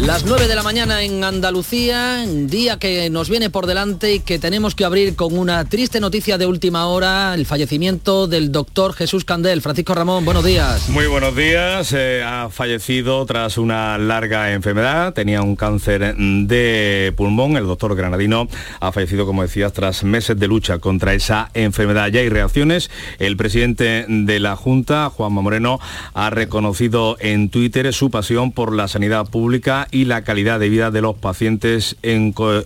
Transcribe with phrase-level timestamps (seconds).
[0.00, 4.38] Las 9 de la mañana en Andalucía, día que nos viene por delante y que
[4.38, 9.24] tenemos que abrir con una triste noticia de última hora, el fallecimiento del doctor Jesús
[9.24, 9.60] Candel.
[9.60, 10.88] Francisco Ramón, buenos días.
[10.88, 11.92] Muy buenos días.
[11.92, 15.12] Eh, ha fallecido tras una larga enfermedad.
[15.12, 17.56] Tenía un cáncer de pulmón.
[17.56, 18.48] El doctor Granadino
[18.80, 22.08] ha fallecido, como decías, tras meses de lucha contra esa enfermedad.
[22.08, 22.90] Ya hay reacciones.
[23.18, 25.80] El presidente de la Junta, Juanma Moreno,
[26.14, 30.90] ha reconocido en Twitter su pasión por la sanidad pública y la calidad de vida
[30.90, 31.96] de los pacientes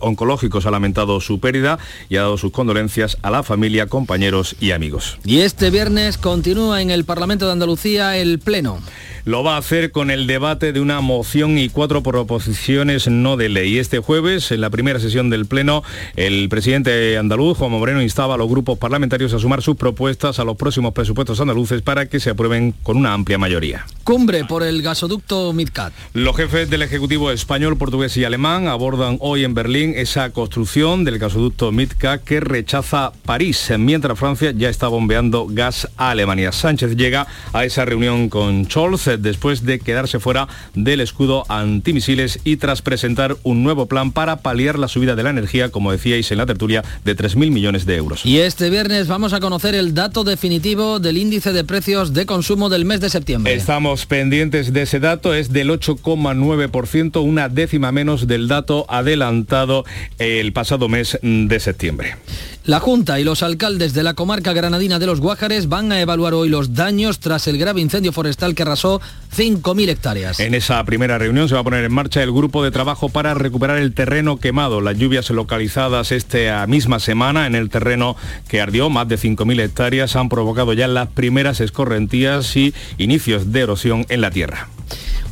[0.01, 0.67] oncológicos.
[0.67, 5.19] Ha lamentado su pérdida y ha dado sus condolencias a la familia, compañeros y amigos.
[5.25, 8.81] Y este viernes continúa en el Parlamento de Andalucía el Pleno
[9.25, 13.49] lo va a hacer con el debate de una moción y cuatro proposiciones no de
[13.49, 13.79] ley.
[13.79, 15.83] Este jueves, en la primera sesión del Pleno,
[16.17, 20.45] el presidente andaluz, Juan Moreno, instaba a los grupos parlamentarios a sumar sus propuestas a
[20.45, 23.87] los próximos presupuestos andaluces para que se aprueben con una amplia mayoría.
[24.05, 25.93] Cumbre por el gasoducto MidCat.
[26.15, 31.19] Los jefes del Ejecutivo español, portugués y alemán abordan hoy en Berlín esa construcción del
[31.19, 36.53] gasoducto MidCat que rechaza París, mientras Francia ya está bombeando gas a Alemania.
[36.53, 42.57] Sánchez llega a esa reunión con Scholz después de quedarse fuera del escudo antimisiles y
[42.57, 46.39] tras presentar un nuevo plan para paliar la subida de la energía, como decíais en
[46.39, 48.25] la tertulia, de 3.000 millones de euros.
[48.25, 52.71] Y este viernes vamos a conocer el dato definitivo del índice de precios de consumo
[52.71, 53.53] del mes de septiembre.
[53.53, 59.85] Estamos pendientes de ese dato, es del 8,9%, una décima menos del dato adelantado
[60.19, 62.17] el pasado mes de septiembre.
[62.65, 66.33] La Junta y los alcaldes de la comarca granadina de los Guájares van a evaluar
[66.33, 69.01] hoy los daños tras el grave incendio forestal que arrasó
[69.37, 70.39] 5.000 hectáreas.
[70.39, 73.35] En esa primera reunión se va a poner en marcha el grupo de trabajo para
[73.35, 74.81] recuperar el terreno quemado.
[74.81, 78.15] Las lluvias localizadas esta misma semana en el terreno
[78.47, 83.61] que ardió, más de 5.000 hectáreas, han provocado ya las primeras escorrentías y inicios de
[83.61, 84.69] erosión en la tierra.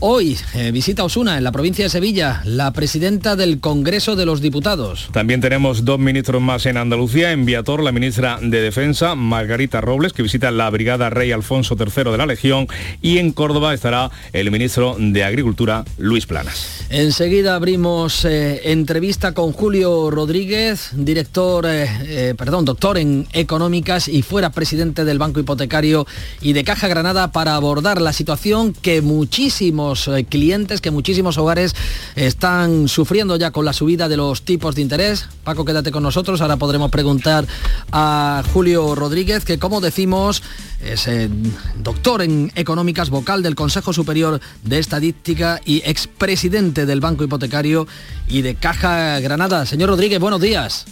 [0.02, 4.40] Hoy eh, visita Osuna en la provincia de Sevilla, la presidenta del Congreso de los
[4.40, 5.10] Diputados.
[5.12, 10.14] También tenemos dos ministros más en Andalucía, en Viator la ministra de Defensa, Margarita Robles,
[10.14, 12.66] que visita la Brigada Rey Alfonso III de la Legión,
[13.02, 16.86] y en Córdoba estará el ministro de Agricultura, Luis Planas.
[16.88, 24.48] Enseguida abrimos eh, entrevista con Julio Rodríguez, director, eh, perdón, doctor en económicas y fuera
[24.48, 26.06] presidente del Banco Hipotecario
[26.40, 31.74] y de Caja Granada para abordar la situación que muchísimos eh, clientes, que muchísimos hogares
[32.14, 35.28] están sufriendo ya con la subida de los tipos de interés.
[35.44, 36.40] Paco, quédate con nosotros.
[36.40, 37.46] Ahora podremos preguntar
[37.92, 40.42] a Julio Rodríguez, que como decimos,
[40.80, 41.28] es eh,
[41.78, 47.86] doctor en económicas, vocal del Consejo Superior de Estadística y expresidente del Banco Hipotecario
[48.28, 49.66] y de Caja Granada.
[49.66, 50.86] Señor Rodríguez, buenos días.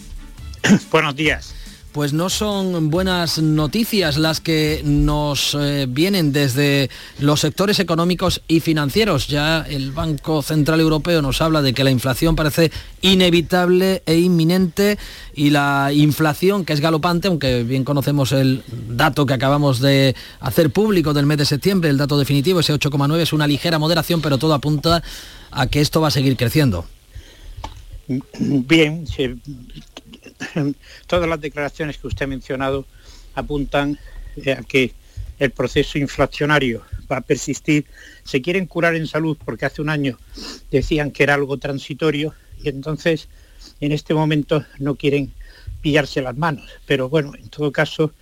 [0.90, 1.57] buenos días
[1.92, 8.60] pues no son buenas noticias las que nos eh, vienen desde los sectores económicos y
[8.60, 9.28] financieros.
[9.28, 14.98] Ya el Banco Central Europeo nos habla de que la inflación parece inevitable e inminente
[15.34, 20.70] y la inflación, que es galopante, aunque bien conocemos el dato que acabamos de hacer
[20.70, 24.38] público del mes de septiembre, el dato definitivo, ese 8,9 es una ligera moderación, pero
[24.38, 25.02] todo apunta
[25.50, 26.84] a que esto va a seguir creciendo.
[28.38, 29.04] Bien,
[31.06, 32.86] todas las declaraciones que usted ha mencionado
[33.34, 33.98] apuntan
[34.36, 34.92] eh, a que
[35.38, 37.86] el proceso inflacionario va a persistir.
[38.24, 40.18] Se quieren curar en salud porque hace un año
[40.70, 43.28] decían que era algo transitorio y entonces
[43.80, 45.32] en este momento no quieren
[45.80, 46.68] pillarse las manos.
[46.86, 48.12] Pero bueno, en todo caso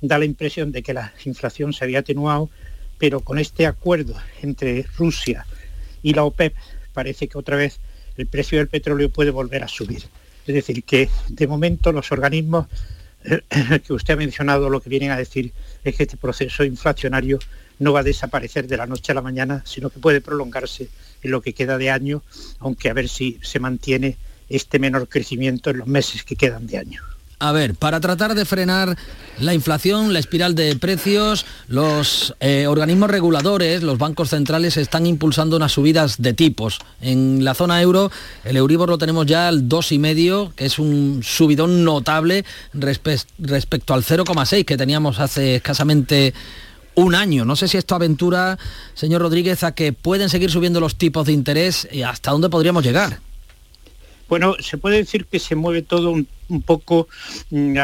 [0.00, 2.50] da la impresión de que la inflación se había atenuado,
[2.98, 5.46] pero con este acuerdo entre Rusia
[6.02, 6.54] y la OPEP
[6.92, 7.80] parece que otra vez
[8.16, 10.04] el precio del petróleo puede volver a subir.
[10.46, 12.66] Es decir, que de momento los organismos
[13.24, 13.40] eh,
[13.86, 17.38] que usted ha mencionado lo que vienen a decir es que este proceso inflacionario
[17.78, 20.88] no va a desaparecer de la noche a la mañana, sino que puede prolongarse
[21.22, 22.22] en lo que queda de año,
[22.58, 24.16] aunque a ver si se mantiene
[24.48, 27.13] este menor crecimiento en los meses que quedan de año.
[27.44, 28.96] A ver, para tratar de frenar
[29.38, 35.58] la inflación, la espiral de precios, los eh, organismos reguladores, los bancos centrales están impulsando
[35.58, 36.78] unas subidas de tipos.
[37.02, 38.10] En la zona euro,
[38.44, 44.64] el Euribor lo tenemos ya al 2,5, que es un subidón notable respecto al 0,6
[44.64, 46.32] que teníamos hace escasamente
[46.94, 47.44] un año.
[47.44, 48.58] No sé si esto aventura,
[48.94, 52.82] señor Rodríguez, a que pueden seguir subiendo los tipos de interés y hasta dónde podríamos
[52.84, 53.18] llegar.
[54.28, 56.26] Bueno, se puede decir que se mueve todo un,
[56.64, 57.08] poco
[57.50, 57.76] mm,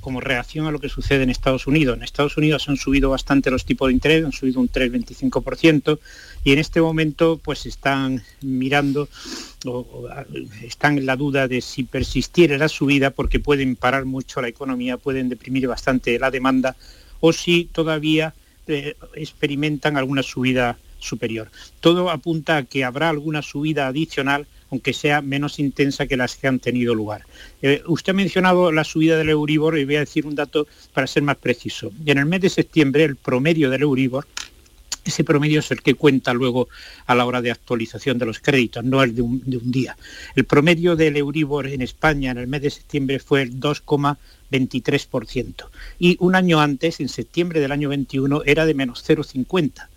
[0.00, 1.96] como reacción a lo que sucede en Estados Unidos.
[1.96, 5.98] En Estados Unidos han subido bastante los tipos de interés, han subido un 3,25%
[6.42, 9.08] y en este momento pues están mirando
[10.62, 14.96] están en la duda de si persistir la subida porque pueden parar mucho la economía,
[14.96, 16.76] pueden deprimir bastante la demanda
[17.20, 18.34] o si todavía
[18.66, 21.50] eh, experimentan alguna subida superior.
[21.80, 26.48] Todo apunta a que habrá alguna subida adicional aunque sea menos intensa que las que
[26.48, 27.22] han tenido lugar.
[27.62, 31.06] Eh, usted ha mencionado la subida del Euribor y voy a decir un dato para
[31.06, 31.92] ser más preciso.
[32.06, 34.26] En el mes de septiembre el promedio del Euribor
[35.04, 36.68] ese promedio es el que cuenta luego
[37.06, 39.98] a la hora de actualización de los créditos, no el de un, día.
[40.34, 45.66] El promedio del Euribor en España en el mes de septiembre fue el 2,23%
[45.98, 49.88] y un año antes, en septiembre del año 21, era de menos 0,50.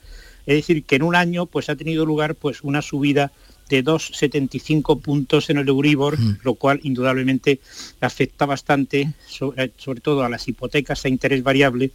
[0.45, 3.31] Es decir, que en un año pues, ha tenido lugar pues, una subida
[3.69, 6.39] de 2,75 puntos en el Euribor, mm.
[6.43, 7.59] lo cual indudablemente
[8.01, 11.91] afecta bastante, sobre, sobre, todo a las hipotecas a interés variable,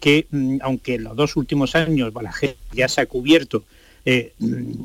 [0.00, 3.64] que mm, aunque en los dos últimos años Balaguer ya se ha cubierto
[4.08, 4.84] eh, mm,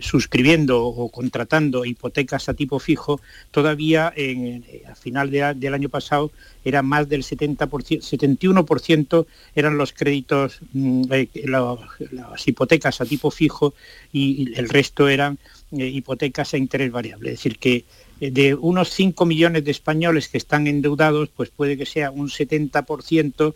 [0.00, 3.20] suscribiendo o contratando hipotecas a tipo fijo,
[3.52, 6.32] todavía en, eh, a final de, del año pasado
[6.64, 13.72] era más del 70%, 71% eran los créditos, eh, las hipotecas a tipo fijo
[14.12, 15.38] y el resto eran
[15.72, 17.30] eh, hipotecas a interés variable.
[17.30, 17.84] Es decir, que
[18.20, 22.28] eh, de unos 5 millones de españoles que están endeudados, pues puede que sea un
[22.28, 23.54] 70%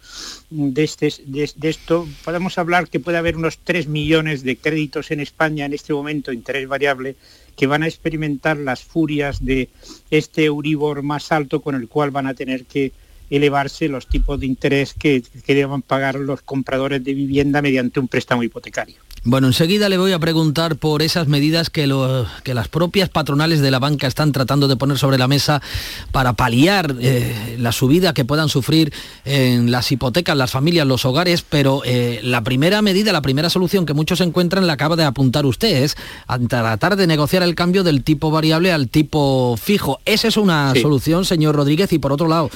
[0.50, 2.08] de, este, de, de, esto.
[2.24, 6.32] Podemos hablar que puede haber unos 3 millones de créditos en España en este momento,
[6.32, 7.16] interés variable,
[7.56, 9.68] que van a experimentar las furias de
[10.10, 12.92] este Euribor más alto con el cual van a tener que
[13.30, 18.08] elevarse los tipos de interés que, que deban pagar los compradores de vivienda mediante un
[18.08, 18.96] préstamo hipotecario.
[19.26, 23.62] Bueno, enseguida le voy a preguntar por esas medidas que, lo, que, las propias patronales
[23.62, 25.62] de la banca están tratando de poner sobre la mesa
[26.12, 28.92] para paliar eh, la subida que puedan sufrir
[29.24, 33.86] en las hipotecas, las familias, los hogares, pero eh, la primera medida, la primera solución
[33.86, 35.96] que muchos encuentran la acaba de apuntar usted, es
[36.50, 40.00] tratar de negociar el cambio del tipo variable al tipo fijo.
[40.04, 40.82] Esa es una sí.
[40.82, 42.50] solución, señor Rodríguez, y por otro lado,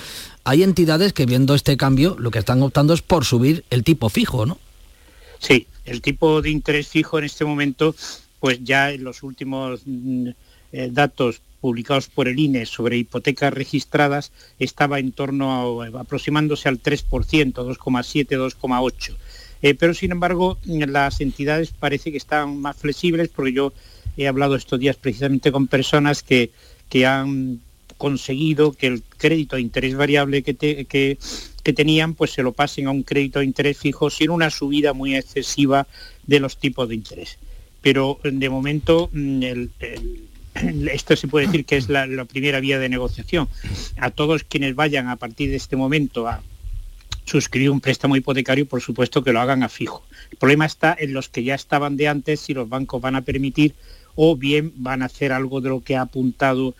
[0.48, 4.08] hay entidades que viendo este cambio lo que están optando es por subir el tipo
[4.08, 4.56] fijo, ¿no?
[5.38, 7.94] Sí, el tipo de interés fijo en este momento,
[8.40, 9.82] pues ya en los últimos
[10.72, 16.82] eh, datos publicados por el INE sobre hipotecas registradas estaba en torno a aproximándose al
[16.82, 17.04] 3%,
[17.52, 19.16] 2,7, 2,8.
[19.60, 23.74] Eh, pero sin embargo, las entidades parece que están más flexibles porque yo
[24.16, 26.52] he hablado estos días precisamente con personas que,
[26.88, 27.60] que han
[27.98, 31.18] conseguido que el crédito de interés variable que, que,
[31.74, 35.14] tenían pues se lo pasen a un crédito de interés fijo sin una subida muy
[35.14, 35.86] excesiva
[36.26, 37.38] de los tipos de interés.
[37.82, 39.42] Pero de momento mm,
[40.90, 43.48] esto se puede decir que es la, primera vía de negociación.
[43.98, 46.42] A todos quienes vayan a partir de este momento a
[47.24, 50.02] suscribir un préstamo hipotecario, por supuesto que lo hagan a fijo.
[50.30, 53.22] El problema está en los que ya estaban de antes, si los bancos van a
[53.22, 53.74] permitir
[54.14, 56.74] o bien van a hacer algo de lo que ha apuntado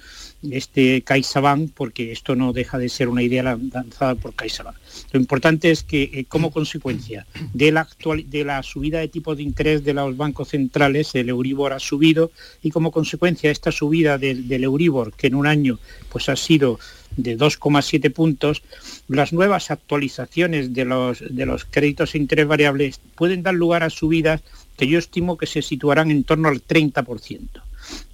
[0.50, 4.76] este CaixaBank, porque esto no deja de ser una idea lanzada por CaixaBank.
[5.12, 9.36] Lo importante es que eh, como consecuencia de la, actual, de la subida de tipos
[9.36, 12.30] de interés de los bancos centrales, el Euribor ha subido
[12.62, 15.78] y como consecuencia de esta subida del, del Euribor, que en un año
[16.10, 16.78] pues ha sido
[17.16, 18.62] de 2,7 puntos,
[19.08, 23.90] las nuevas actualizaciones de los, de los créditos e interés variables pueden dar lugar a
[23.90, 24.42] subidas
[24.76, 27.62] que yo estimo que se situarán en torno al 30%.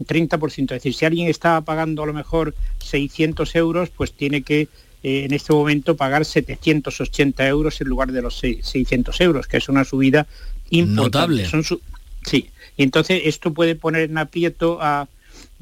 [0.04, 0.62] 30%.
[0.62, 4.68] Es decir, si alguien estaba pagando a lo mejor 600 euros, pues tiene que
[5.02, 9.68] eh, en este momento pagar 780 euros en lugar de los 600 euros, que es
[9.68, 10.26] una subida
[10.70, 11.18] importante.
[11.18, 11.46] Notable.
[11.46, 11.80] Son su
[12.24, 15.08] sí, y entonces esto puede poner en aprieto a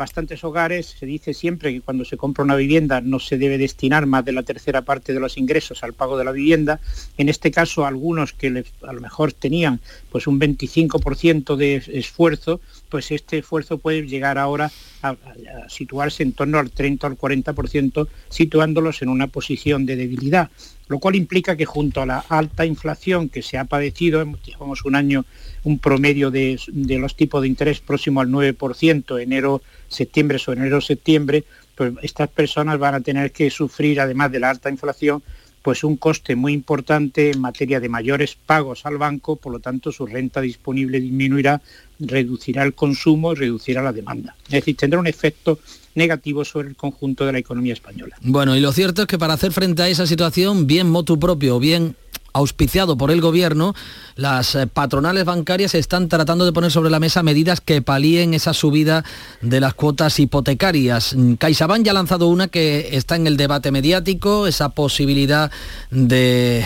[0.02, 4.04] bastantes hogares se dice siempre que cuando se compra una vivienda no se debe destinar
[4.06, 6.80] más de la tercera parte de los ingresos al pago de la vivienda.
[7.18, 9.78] En este caso, algunos que a lo mejor tenían
[10.10, 16.32] pues un 25% de esfuerzo, pues este esfuerzo puede llegar ahora a, a, situarse en
[16.32, 20.50] torno al 30 o al 40%, situándolos en una posición de debilidad
[20.92, 24.94] lo cual implica que junto a la alta inflación que se ha padecido, llevamos un
[24.94, 25.24] año,
[25.64, 30.80] un promedio de, de los tipos de interés próximo al 9%, enero, septiembre sobre enero,
[30.80, 31.44] septiembre,
[31.74, 35.22] pues estas personas van a tener que sufrir, además de la alta inflación,
[35.62, 39.92] pues un coste muy importante en materia de mayores pagos al banco, por lo tanto
[39.92, 41.62] su renta disponible disminuirá,
[42.00, 44.34] reducirá el consumo y reducirá la demanda.
[44.46, 45.60] Es decir, tendrá un efecto
[45.94, 48.16] negativo sobre el conjunto de la economía española.
[48.22, 51.58] Bueno, y lo cierto es que para hacer frente a esa situación, bien motu propio
[51.58, 51.96] bien
[52.32, 53.74] auspiciado por el gobierno,
[54.16, 58.54] las eh, patronales bancarias están tratando de poner sobre la mesa medidas que palíen esa
[58.54, 59.04] subida
[59.40, 61.14] de las cuotas hipotecarias.
[61.38, 65.50] CaixaBank ya ha lanzado una que está en el debate mediático, esa posibilidad
[65.90, 66.64] de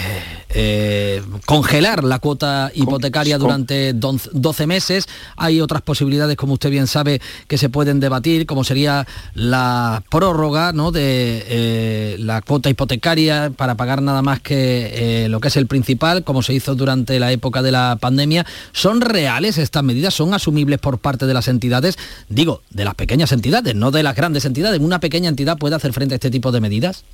[0.49, 5.07] eh, congelar la cuota hipotecaria durante 12 meses.
[5.37, 10.73] Hay otras posibilidades, como usted bien sabe, que se pueden debatir, como sería la prórroga
[10.73, 10.93] ¿no?
[10.93, 15.67] de eh, la cuota hipotecaria para pagar nada más que eh, lo que es el
[15.67, 18.47] principal, como se hizo durante la época de la pandemia.
[18.73, 20.15] ¿Son reales estas medidas?
[20.15, 21.99] ¿Son asumibles por parte de las entidades?
[22.29, 24.81] Digo, de las pequeñas entidades, no de las grandes entidades.
[24.81, 27.05] ¿Una pequeña entidad puede hacer frente a este tipo de medidas?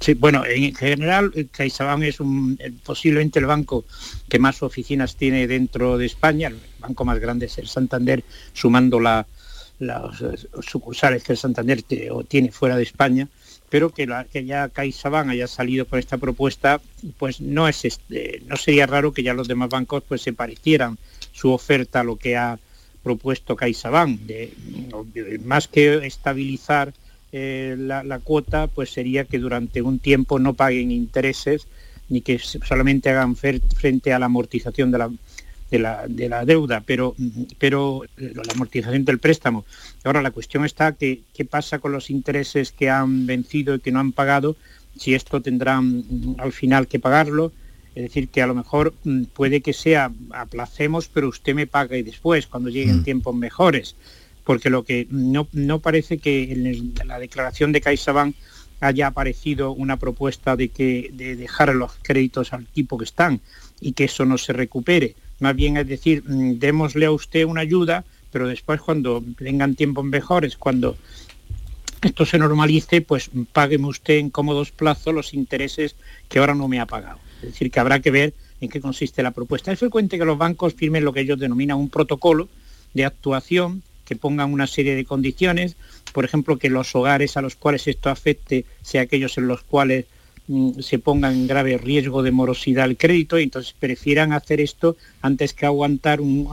[0.00, 3.84] Sí, bueno, en general CaixaBank es un, posiblemente el banco
[4.28, 6.48] que más oficinas tiene dentro de España.
[6.48, 9.26] El banco más grande es el Santander, sumando la,
[9.78, 10.22] las
[10.62, 13.28] sucursales que el Santander tiene fuera de España
[13.74, 16.80] pero que, la, que ya CaixaBank haya salido con esta propuesta,
[17.18, 20.96] pues no es este, no sería raro que ya los demás bancos pues se parecieran
[21.32, 22.60] su oferta a lo que ha
[23.02, 26.94] propuesto CaixaBank, de, más que estabilizar
[27.32, 31.66] eh, la, cuota, pues sería que durante un tiempo no paguen intereses
[32.08, 35.10] ni que solamente hagan frente a la amortización de la,
[35.78, 37.14] de la, deuda, pero,
[37.58, 39.64] pero la amortización del préstamo.
[40.04, 43.92] Ahora la cuestión está que qué pasa con los intereses que han vencido y que
[43.92, 44.56] no han pagado,
[44.96, 46.04] si esto tendrán
[46.38, 47.52] al final que pagarlo.
[47.94, 51.96] Es decir, que a lo mejor mm, puede que sea aplacemos, pero usted me paga
[51.96, 53.04] y después, cuando lleguen mm.
[53.04, 53.94] tiempos mejores.
[54.44, 58.34] Porque lo que no, no parece que en la declaración de CaixaBank
[58.80, 63.40] haya aparecido una propuesta de que de dejar los créditos al tipo que están
[63.80, 67.60] y que eso no se recupere más bien es decir, mm, démosle a usted una
[67.60, 70.96] ayuda, pero después cuando vengan tiempos mejores, cuando
[72.02, 75.96] esto se normalice, pues págueme usted en cómodos plazos los intereses
[76.28, 77.18] que ahora no me ha pagado.
[77.42, 79.72] Es decir, que habrá que ver en qué consiste la propuesta.
[79.72, 82.48] Es frecuente que los bancos firmen lo que ellos denominan un protocolo
[82.92, 85.76] de actuación que pongan una serie de condiciones,
[86.12, 90.06] por ejemplo, que los hogares a los cuales esto afecte sea aquellos en los cuales
[90.80, 95.54] se pongan en grave riesgo de morosidad el crédito y entonces prefieran hacer esto antes
[95.54, 96.48] que aguantar un,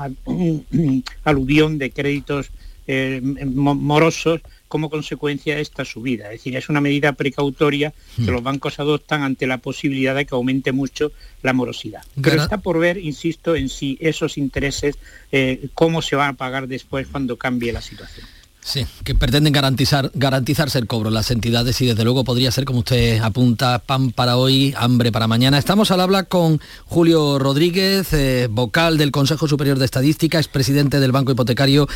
[1.23, 2.51] aluvión de créditos
[2.87, 6.25] eh, morosos como consecuencia de esta subida.
[6.25, 8.29] Es decir, es una medida precautoria que hmm.
[8.29, 12.03] los bancos adoptan ante la posibilidad de que aumente mucho la morosidad.
[12.21, 14.97] Pero está por ver, insisto, en si esos intereses,
[15.33, 18.25] eh, cómo se van a pagar después cuando cambie la situación.
[18.63, 22.79] Sí, que pretenden garantizar, garantizarse el cobro las entidades y desde luego podría ser, como
[22.79, 25.57] usted apunta, pan para hoy, hambre para mañana.
[25.57, 30.99] Estamos al habla con Julio Rodríguez, eh, vocal del Consejo Superior de Estadística, es presidente
[30.99, 31.87] del Banco Hipotecario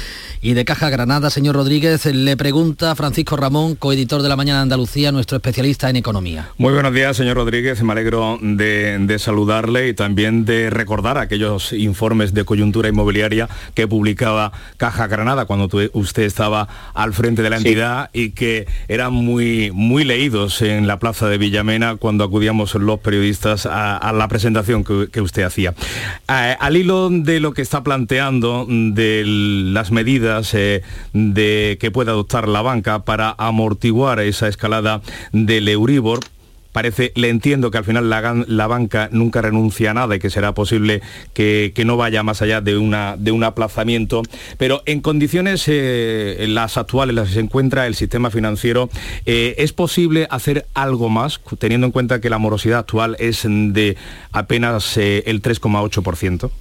[0.42, 1.30] y de Caja Granada.
[1.30, 6.50] Señor Rodríguez, le pregunta Francisco Ramón, coeditor de La Mañana Andalucía, nuestro especialista en economía.
[6.58, 7.84] Muy buenos días, señor Rodríguez.
[7.84, 13.88] Me alegro de, de saludarle y también de recordar aquellos informes de coyuntura inmobiliaria que
[13.88, 16.55] publicaba Caja Granada cuando usted estaba
[16.94, 21.38] al frente de la entidad y que eran muy, muy leídos en la plaza de
[21.38, 25.74] Villamena cuando acudíamos los periodistas a, la presentación que, usted hacía.
[26.28, 30.84] al hilo de lo que está planteando de las medidas eh,
[31.14, 36.20] de que puede adoptar la banca para amortiguar esa escalada del Euribor,
[36.76, 40.54] parece, le entiendo que al final la, banca nunca renuncia a nada y que será
[40.54, 41.02] posible
[41.34, 44.24] que, no vaya más allá de, un aplazamiento,
[44.58, 48.90] pero en condiciones eh, las actuales, las que se encuentra el sistema financiero,
[49.26, 53.96] eh, ¿es posible hacer algo más, teniendo en cuenta que la morosidad actual es de
[54.34, 56.52] apenas eh, el 3,8%?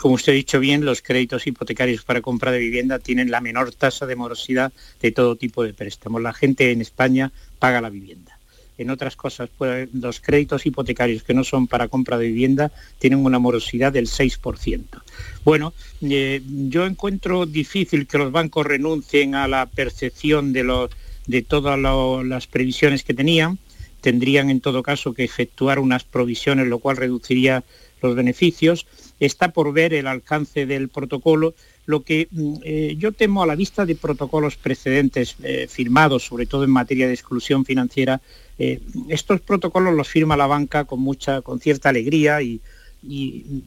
[0.00, 3.72] Como usted ha dicho bien, los créditos hipotecarios para compra de vivienda tienen la menor
[3.72, 6.22] tasa de morosidad de todo tipo de préstamos.
[6.22, 8.38] La gente en España paga la vivienda.
[8.76, 13.24] En otras cosas, pues, los créditos hipotecarios que no son para compra de vivienda tienen
[13.24, 15.02] una morosidad del 6%.
[15.44, 20.88] Bueno, eh, yo encuentro difícil que los bancos renuncien a la percepción de,
[21.26, 21.78] de todas
[22.24, 23.58] las previsiones que tenían.
[24.00, 27.64] Tendrían en todo caso que efectuar unas provisiones, lo cual reduciría
[28.02, 28.86] los beneficios.
[29.20, 31.54] Está por ver el alcance del protocolo.
[31.86, 36.46] Lo que mm, eh, yo temo a la vista de protocolos precedentes eh, firmados, sobre
[36.46, 38.20] todo en materia de exclusión financiera,
[38.58, 42.60] eh, estos protocolos los firma la banca con mucha, con cierta alegría y,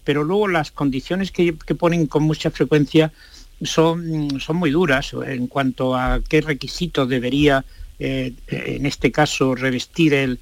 [0.04, 3.14] pero luego las condiciones que, ponen con mucha frecuencia
[3.64, 7.64] son, son muy duras en cuanto a qué requisitos debería,
[8.02, 10.40] en este caso, revestir el,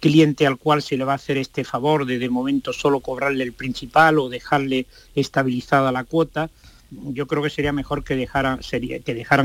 [0.00, 3.44] cliente al cual se le va a hacer este favor de de momento solo cobrarle
[3.44, 6.50] el principal o dejarle estabilizada la cuota,
[6.90, 8.60] yo creo que sería mejor que dejaran,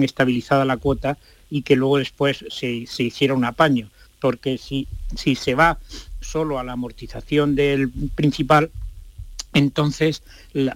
[0.03, 1.17] estabilizada la cuota
[1.50, 3.89] y que luego después se, hiciera un apaño,
[4.20, 5.77] porque si, si se va
[6.22, 8.72] solo a la amortización del principal,
[9.53, 10.24] entonces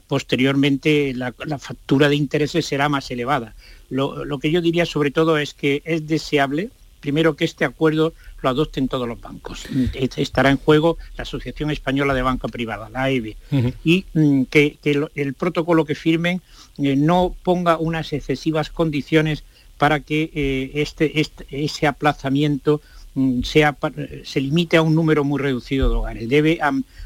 [0.08, 3.56] posteriormente la, factura de intereses será más elevada.
[3.90, 8.14] Lo, lo, que yo diría sobre todo es que es deseable, primero que este acuerdo
[8.42, 9.66] lo adopten todos los bancos.
[9.94, 13.36] Estará en juego la Asociación Española de Banca Privada, la AEB,
[13.84, 14.78] y mm, que,
[15.16, 16.42] el protocolo que firmen
[16.78, 19.44] eh, no ponga unas excesivas condiciones
[19.78, 22.82] para que eh, este, este, ese aplazamiento
[23.16, 23.78] mm, sea,
[24.24, 26.30] se limite a un número muy reducido de hogares.
[26.30, 26.60] Debe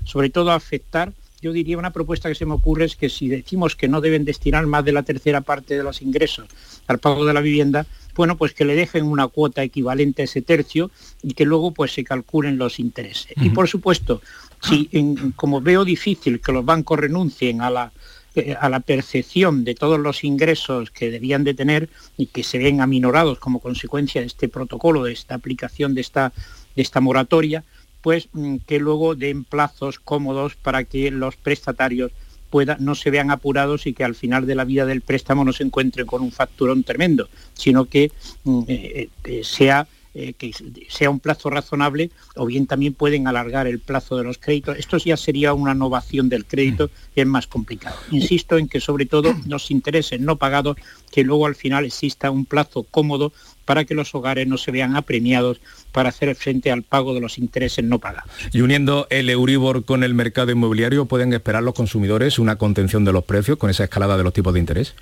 [0.04, 3.76] sobre todo afectar yo diría una propuesta que se me ocurre es que si decimos
[3.76, 6.48] que no deben destinar más de la tercera parte de los ingresos
[6.88, 10.42] al pago de la vivienda, bueno, pues que le dejen una cuota equivalente a ese
[10.42, 10.92] tercio
[11.24, 13.34] y que luego pues se calculen los intereses.
[13.38, 14.22] Y por supuesto,
[14.62, 14.90] si
[15.36, 17.92] como veo difícil que los bancos renuncien a la
[18.34, 22.60] eh, a la percepción de todos los ingresos que debían de tener y que se
[22.60, 26.32] ven aminorados como consecuencia de este protocolo, de esta aplicación de esta,
[26.74, 27.66] de esta moratoria,
[28.02, 32.12] pues mm, que luego den plazos cómodos para que los prestatarios
[32.50, 35.54] pueda, no se vean apurados y que al final de la vida del préstamo no
[35.54, 38.12] se encuentren con un facturón tremendo, sino que
[38.44, 40.52] mm, eh, eh, sea eh, que
[40.90, 44.78] sea un plazo razonable o bien también pueden alargar el plazo de los créditos.
[44.78, 47.96] Esto ya sería una innovación del crédito y es más complicado.
[48.12, 50.76] Insisto en que sobre todo los intereses no pagados,
[51.14, 53.32] que luego al final exista un plazo cómodo
[53.66, 57.38] para que los hogares no se vean apremiados para hacer frente al pago de los
[57.38, 58.32] intereses no pagados.
[58.52, 63.14] Y uniendo el Euribor con el mercado inmobiliario, ¿pueden esperar los consumidores una contención de
[63.14, 64.96] los precios con esa escalada de los tipos de interés?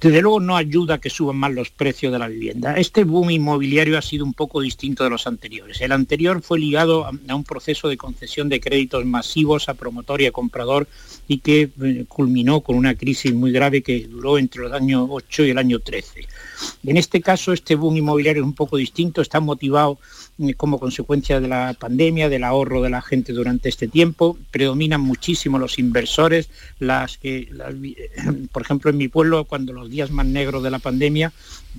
[0.00, 2.76] desde luego no ayuda a que suban más los precios de la vivienda.
[2.76, 5.80] Este boom inmobiliario ha sido un poco distinto de los anteriores.
[5.80, 10.26] El anterior fue ligado a, un proceso de concesión de créditos masivos a promotor y
[10.26, 10.88] a comprador
[11.26, 15.46] y que eh, culminó con una crisis muy grave que duró entre los años 8
[15.46, 16.26] y el año 13.
[16.84, 19.98] En este caso, este boom inmobiliario es un poco distinto, está motivado
[20.56, 24.36] como consecuencia de la pandemia, del ahorro de la gente durante este tiempo.
[24.50, 27.48] Predominan muchísimo los inversores, las que,
[28.52, 31.32] por ejemplo, en mi pueblo, cuando los días más negros de la pandemia,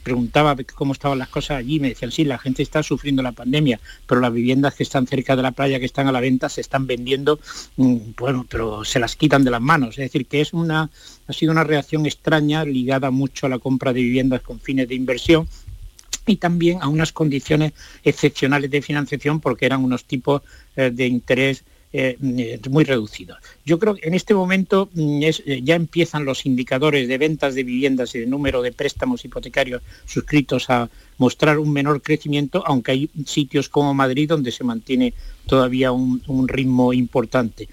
[0.04, 3.80] preguntaba cómo estaban las cosas allí, me decían, sí, la gente está sufriendo la pandemia,
[4.08, 6.62] pero las viviendas que están cerca de la playa, que están a la venta, se
[6.62, 7.40] están vendiendo,
[7.78, 9.92] mm, bueno, pero se las quitan de las manos.
[9.92, 10.90] Es decir, que es una,
[11.28, 14.96] ha sido una reacción extraña ligada mucho a la compra de viviendas con fines de
[14.96, 15.48] inversión
[16.26, 20.42] y también a unas condiciones excepcionales de financiación porque eran unos tipos
[20.76, 21.64] eh, de interés
[21.94, 23.38] eh, mm, muy reducidos.
[23.66, 27.64] Yo creo que en este momento mm, eh, ya empiezan los indicadores de ventas de
[27.64, 33.10] viviendas y de número de préstamos hipotecarios suscritos a mostrar un menor crecimiento, aunque hay
[33.26, 35.14] sitios como Madrid donde se mantiene
[35.48, 37.70] todavía un, ritmo importante.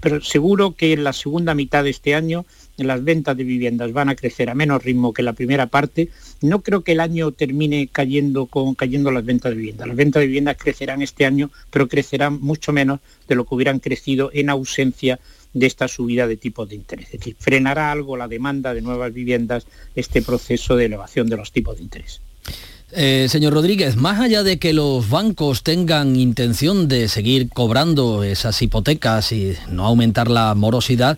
[0.00, 2.44] pero seguro que en la segunda mitad de este año
[2.86, 6.08] las ventas de viviendas van a crecer a menos ritmo que la primera parte.
[6.40, 9.88] No creo que el año termine cayendo con cayendo las ventas de viviendas.
[9.88, 13.78] Las ventas de viviendas crecerán este año, pero crecerán mucho menos de lo que hubieran
[13.78, 15.18] crecido en ausencia
[15.52, 17.06] de esta subida de tipos de interés.
[17.06, 21.52] Es decir, frenará algo la demanda de nuevas viviendas este proceso de elevación de los
[21.52, 22.20] tipos de interés.
[22.92, 28.60] Eh, señor Rodríguez, más allá de que los bancos tengan intención de seguir cobrando esas
[28.62, 31.16] hipotecas y no aumentar la morosidad,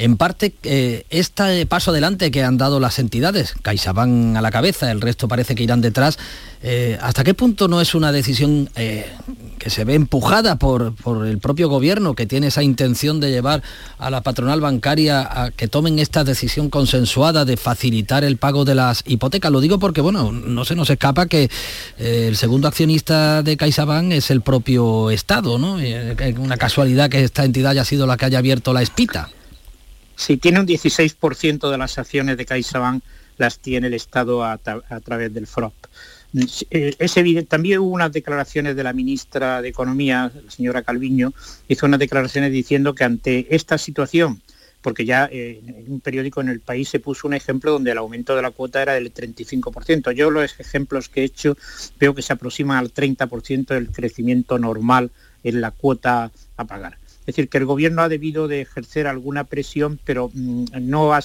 [0.00, 4.90] en parte, eh, este paso adelante que han dado las entidades, CaixaBank a la cabeza,
[4.90, 6.18] el resto parece que irán detrás,
[6.62, 9.12] eh, ¿hasta qué punto no es una decisión eh,
[9.58, 10.94] que se ve empujada por,
[11.26, 13.62] el propio gobierno, que tiene esa intención de llevar
[13.98, 18.76] a la patronal bancaria a que tomen esta decisión consensuada de facilitar el pago de
[18.76, 19.52] las hipotecas?
[19.52, 21.50] Lo digo porque, bueno, no se nos escapa que
[21.98, 25.76] el segundo accionista de CaixaBank es el propio Estado, ¿no?
[26.38, 29.28] una casualidad que esta entidad haya sido la que haya abierto la espita.
[30.20, 33.02] Si tiene un 16% de las acciones de CaixaBank,
[33.38, 35.72] las tiene el Estado a, través del FROP.
[36.70, 41.32] Eh, es evidente, también hubo unas declaraciones de la ministra de Economía, la señora Calviño,
[41.68, 44.42] hizo unas declaraciones diciendo que ante esta situación,
[44.82, 47.98] porque ya eh, en un periódico en el país se puso un ejemplo donde el
[47.98, 50.12] aumento de la cuota era del 35%.
[50.12, 51.56] Yo los ejemplos que he hecho
[51.98, 56.99] veo que se aproximan al 30% del crecimiento normal en la cuota a pagar.
[57.30, 61.16] Es decir, que el gobierno ha debido de ejercer alguna presión, pero mm, no,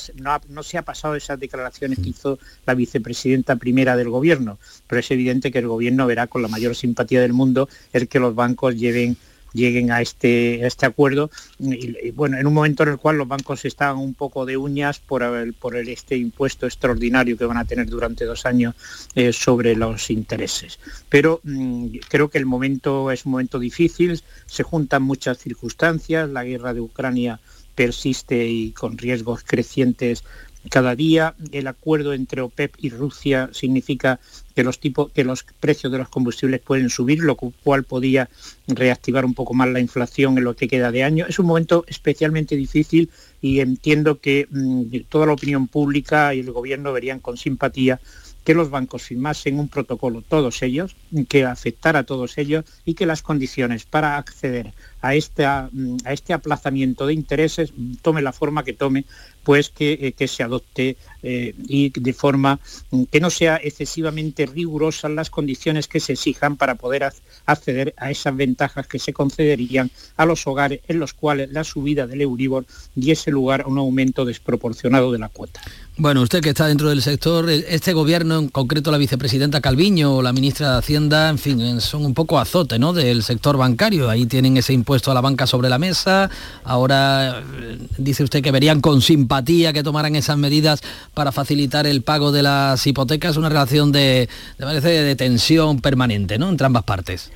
[0.50, 2.38] no, se ha pasado esas declaraciones que hizo
[2.68, 4.60] la vicepresidenta primera del gobierno.
[4.86, 8.20] Pero es evidente que el gobierno verá con la mayor simpatía del mundo el que
[8.20, 9.18] los bancos lleven
[9.56, 11.32] lleguen a este, este acuerdo.
[11.60, 15.00] Y, bueno, en un momento en el cual los bancos estaban un poco de uñas
[15.00, 18.76] por, el, por este impuesto extraordinario que van a tener durante dos años
[19.16, 20.80] eh, sobre los intereses.
[21.10, 26.44] Pero mm, creo que el momento es un momento difícil, se juntan muchas circunstancias, la
[26.44, 27.40] guerra de Ucrania
[27.76, 30.24] persiste y con riesgos crecientes
[30.70, 31.36] cada día.
[31.52, 34.20] El acuerdo entre OPEP y Rusia significa
[34.56, 38.30] que los, que los precios de los combustibles pueden subir, lo cual podía
[38.68, 41.26] reactivar un poco más la inflación en lo que queda de año.
[41.28, 43.10] Es un momento especialmente difícil
[43.42, 48.00] y entiendo que mm, toda la opinión pública y el gobierno verían con simpatía
[48.46, 50.96] que los bancos firmasen un protocolo, todos ellos,
[51.28, 55.70] que afectara a todos ellos y que las condiciones para acceder a, este, a
[56.06, 57.74] este aplazamiento de intereses
[58.04, 59.06] tome la forma que tome,
[59.46, 62.60] pues que, eh, que se adopte eh, y de forma
[62.92, 67.12] mm, que no sea excesivamente rigurosas las condiciones que se exijan para poder
[67.46, 72.08] acceder a esas ventajas que se concederían a los hogares en los cuales la subida
[72.08, 75.62] del Euribor diese lugar a un aumento desproporcionado de la cuota.
[75.98, 80.22] Bueno, usted que está dentro del sector, este gobierno, en concreto la vicepresidenta Calviño o
[80.22, 82.92] la ministra de Hacienda, en fin, son un poco azote ¿no?
[82.92, 84.10] del sector bancario.
[84.10, 86.30] Ahí tienen ese impuesto a la banca sobre la mesa.
[86.66, 90.82] Ahora eh, dice usted que verían con simpatía que tomaran esas medidas
[91.14, 93.38] para facilitar el pago de las hipotecas.
[93.38, 96.50] Una relación de, de, de tensión permanente ¿no?
[96.50, 97.32] entre ambas partes.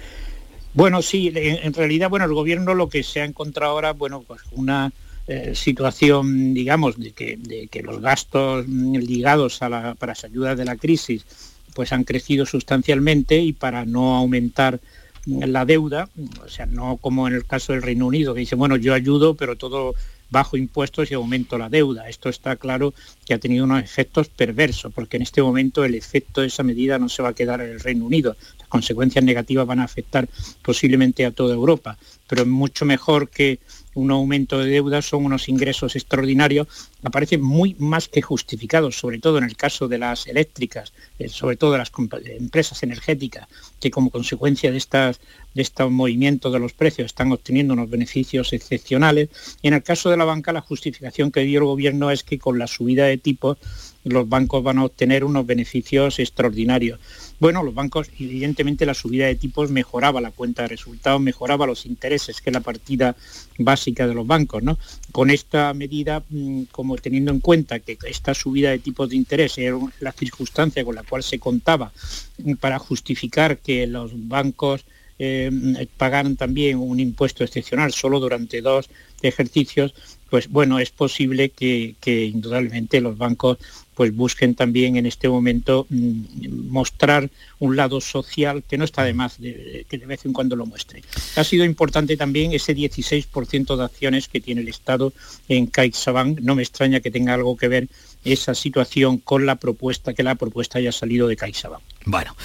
[0.73, 4.41] Bueno, sí, en realidad, bueno, el gobierno lo que se ha encontrado ahora, bueno, pues
[4.51, 4.91] una
[5.27, 10.57] eh, situación, digamos, de que, de que, los gastos ligados a la, para las ayudas
[10.57, 11.25] de la crisis
[11.73, 14.79] pues han crecido sustancialmente y para no aumentar
[15.25, 16.09] la deuda,
[16.43, 19.35] o sea, no como en el caso del Reino Unido, que dice, bueno, yo ayudo,
[19.35, 19.93] pero todo
[20.29, 22.09] bajo impuestos y aumento la deuda.
[22.09, 22.93] Esto está claro
[23.25, 26.99] que ha tenido unos efectos perversos, porque en este momento el efecto de esa medida
[26.99, 28.35] no se va a quedar en el Reino Unido.
[28.59, 30.27] Las consecuencias negativas van a afectar
[30.61, 33.59] posiblemente a toda Europa, pero es mucho mejor que
[33.99, 36.67] un aumento de deuda son unos ingresos extraordinarios,
[37.03, 41.57] aparecen muy más que justificados, sobre todo en el caso de las eléctricas, eh, sobre
[41.57, 41.91] todo de las
[42.25, 43.47] empresas energéticas,
[43.79, 45.19] que como consecuencia de, estas,
[45.53, 49.29] de estos movimientos de los precios están obteniendo unos beneficios excepcionales.
[49.61, 52.39] Y en el caso de la banca, la justificación que dio el gobierno es que
[52.39, 53.57] con la subida de tipos
[54.03, 56.99] los bancos van a obtener unos beneficios extraordinarios.
[57.39, 61.85] Bueno, los bancos, evidentemente la subida de tipos mejoraba la cuenta de resultados, mejoraba los
[61.85, 63.15] intereses, que es la partida
[63.57, 64.61] básica de los bancos.
[64.61, 64.77] ¿no?
[65.13, 69.57] Con esta medida, mm, como teniendo en cuenta que esta subida de tipos de interés
[69.57, 71.93] era la circunstancia con la cual se contaba
[72.39, 74.83] mm, para justificar que los bancos
[75.21, 78.89] eh, pagaran también un impuesto excepcional solo durante dos
[79.21, 79.93] ejercicios,
[80.29, 83.57] pues bueno, es posible que, que indudablemente los bancos
[83.99, 89.13] pues busquen también en este momento mm, mostrar un lado social que no está de
[89.13, 91.03] más de, que de vez en cuando lo muestre.
[91.35, 95.11] Ha sido importante también ese 16% de acciones que tiene el Estado
[95.49, 96.39] en CaixaBank.
[96.39, 97.89] No me extraña que tenga algo que ver
[98.23, 101.81] esa situación con la propuesta, que la propuesta haya salido de CaixaBank.
[102.05, 102.37] Bueno,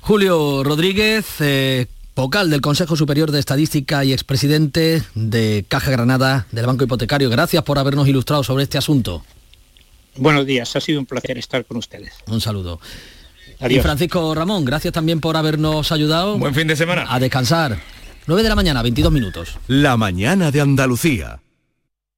[0.00, 6.66] Julio Rodríguez, eh, vocal del Consejo Superior de Estadística y expresidente de Caja Granada del
[6.66, 7.30] Banco Hipotecario.
[7.30, 9.24] Gracias por habernos ilustrado sobre este asunto.
[10.16, 12.12] Buenos días, ha sido un placer estar con ustedes.
[12.26, 12.80] Un saludo.
[13.60, 13.80] Adiós.
[13.80, 16.38] Y Francisco Ramón, gracias también por habernos ayudado.
[16.38, 17.06] Buen fin de semana.
[17.08, 17.78] A descansar.
[18.26, 19.58] 9 de la mañana, 22 minutos.
[19.68, 21.40] La mañana de Andalucía.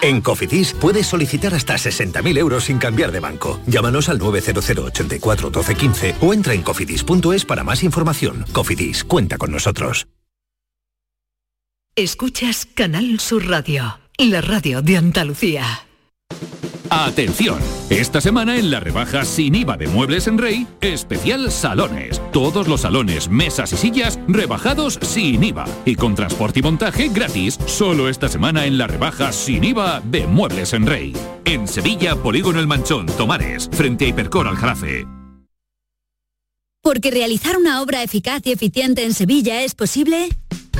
[0.00, 3.60] En Cofidis puedes solicitar hasta 60.000 euros sin cambiar de banco.
[3.66, 8.44] Llámanos al 900 84 12 15 o entra en cofidis.es para más información.
[8.52, 10.06] Cofidis, cuenta con nosotros.
[11.94, 15.86] Escuchas Canal Sur Radio, la radio de Andalucía.
[16.94, 22.20] Atención, esta semana en la rebaja sin IVA de Muebles en Rey, especial salones.
[22.34, 27.58] Todos los salones, mesas y sillas rebajados sin IVA y con transporte y montaje gratis.
[27.64, 31.16] Solo esta semana en la rebaja sin IVA de Muebles en Rey.
[31.46, 35.06] En Sevilla, Polígono El Manchón, Tomares, frente a Hipercor al Jarafe.
[36.82, 40.28] Porque realizar una obra eficaz y eficiente en Sevilla es posible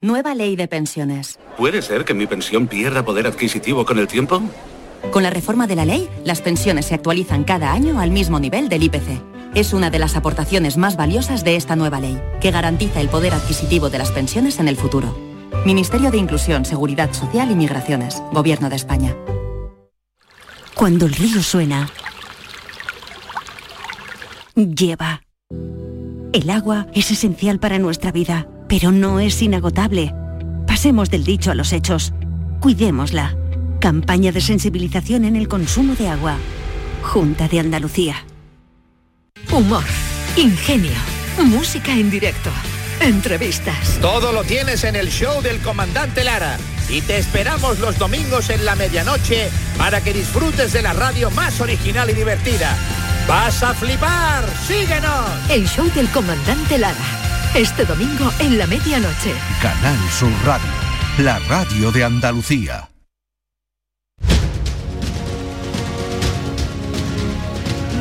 [0.00, 1.40] Nueva ley de pensiones.
[1.56, 4.40] ¿Puede ser que mi pensión pierda poder adquisitivo con el tiempo?
[5.10, 8.68] Con la reforma de la ley, las pensiones se actualizan cada año al mismo nivel
[8.68, 9.20] del IPC.
[9.56, 13.34] Es una de las aportaciones más valiosas de esta nueva ley, que garantiza el poder
[13.34, 15.18] adquisitivo de las pensiones en el futuro.
[15.66, 18.22] Ministerio de Inclusión, Seguridad Social y Migraciones.
[18.32, 19.16] Gobierno de España.
[20.76, 21.90] Cuando el río suena,
[24.54, 25.24] lleva.
[26.32, 30.14] El agua es esencial para nuestra vida, pero no es inagotable.
[30.66, 32.12] Pasemos del dicho a los hechos.
[32.60, 33.36] Cuidémosla.
[33.80, 36.36] Campaña de sensibilización en el consumo de agua.
[37.02, 38.24] Junta de Andalucía.
[39.50, 39.84] Humor,
[40.36, 40.92] ingenio,
[41.44, 42.50] música en directo,
[43.00, 43.98] entrevistas.
[44.00, 46.58] Todo lo tienes en el show del comandante Lara.
[46.90, 51.60] Y te esperamos los domingos en la medianoche para que disfrutes de la radio más
[51.60, 52.76] original y divertida.
[53.28, 54.44] ¡Vas a flipar!
[54.66, 55.50] ¡Síguenos!
[55.50, 57.27] El show del comandante Lara.
[57.54, 59.34] Este domingo en la medianoche.
[59.60, 60.68] Canal Sur Radio,
[61.18, 62.88] la radio de Andalucía.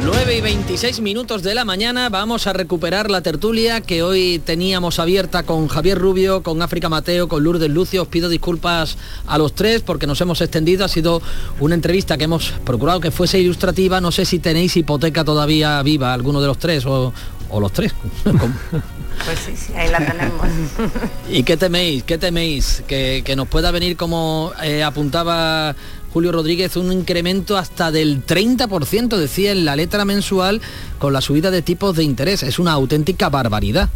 [0.03, 4.99] Nueve y 26 minutos de la mañana vamos a recuperar la tertulia que hoy teníamos
[4.99, 8.03] abierta con Javier Rubio, con África Mateo, con Lourdes Lucio.
[8.03, 10.85] Os pido disculpas a los tres porque nos hemos extendido.
[10.85, 11.21] Ha sido
[11.59, 13.99] una entrevista que hemos procurado que fuese ilustrativa.
[14.01, 17.11] No sé si tenéis hipoteca todavía viva, alguno de los tres o,
[17.49, 17.93] o los tres.
[19.25, 20.47] Pues sí, sí, ahí la tenemos.
[21.29, 22.03] ¿Y qué teméis?
[22.03, 22.83] ¿Qué teméis?
[22.87, 25.75] Que, que nos pueda venir, como eh, apuntaba
[26.13, 30.61] Julio Rodríguez, un incremento hasta del 30%, decía en la letra mensual,
[30.99, 32.43] con la subida de tipos de interés.
[32.43, 33.89] Es una auténtica barbaridad.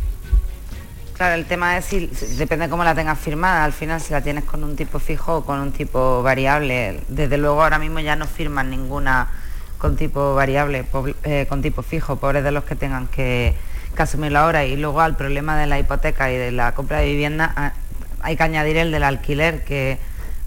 [1.22, 2.08] Claro, el tema es si,
[2.38, 5.46] depende cómo la tengas firmada, al final si la tienes con un tipo fijo o
[5.46, 7.00] con un tipo variable.
[7.10, 9.30] Desde luego ahora mismo ya no firman ninguna
[9.78, 10.86] con tipo variable,
[11.24, 13.56] eh, con tipo fijo, pobres de los que tengan que,
[13.95, 14.65] que asumirlo ahora.
[14.65, 17.73] Y luego al problema de la hipoteca y de la compra de vivienda ah,
[18.21, 19.97] hay que añadir el del alquiler, que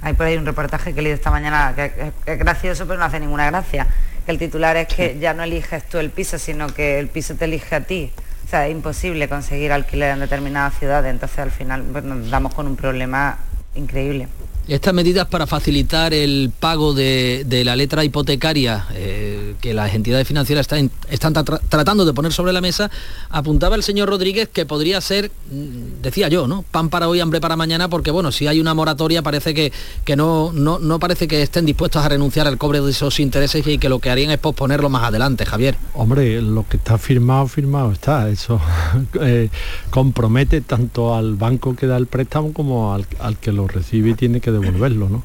[0.02, 3.06] hay por ahí un reportaje que he leído esta mañana que es gracioso pero no
[3.06, 3.86] hace ninguna gracia.
[4.24, 7.34] Que el titular es que ya no eliges tú el piso, sino que el piso
[7.34, 8.12] te elige a ti.
[8.44, 12.54] O sea, es imposible conseguir alquiler en determinadas ciudades, entonces al final pues, nos damos
[12.54, 13.38] con un problema
[13.74, 14.28] increíble.
[14.66, 20.26] Estas medidas para facilitar el pago de, de la letra hipotecaria eh, que las entidades
[20.26, 22.90] financieras están, están tra- tratando de poner sobre la mesa,
[23.28, 26.62] apuntaba el señor Rodríguez que podría ser, mm, decía yo, ¿no?
[26.70, 29.70] Pan para hoy, hambre para mañana, porque bueno, si hay una moratoria parece que,
[30.04, 33.66] que no, no, no parece que estén dispuestos a renunciar al cobre de esos intereses
[33.66, 35.76] y que lo que harían es posponerlo más adelante, Javier.
[35.92, 38.30] Hombre, lo que está firmado, firmado está.
[38.30, 38.58] Eso
[39.20, 39.50] eh,
[39.90, 44.14] compromete tanto al banco que da el préstamo como al, al que lo recibe y
[44.14, 45.22] tiene que devolverlo, ¿no?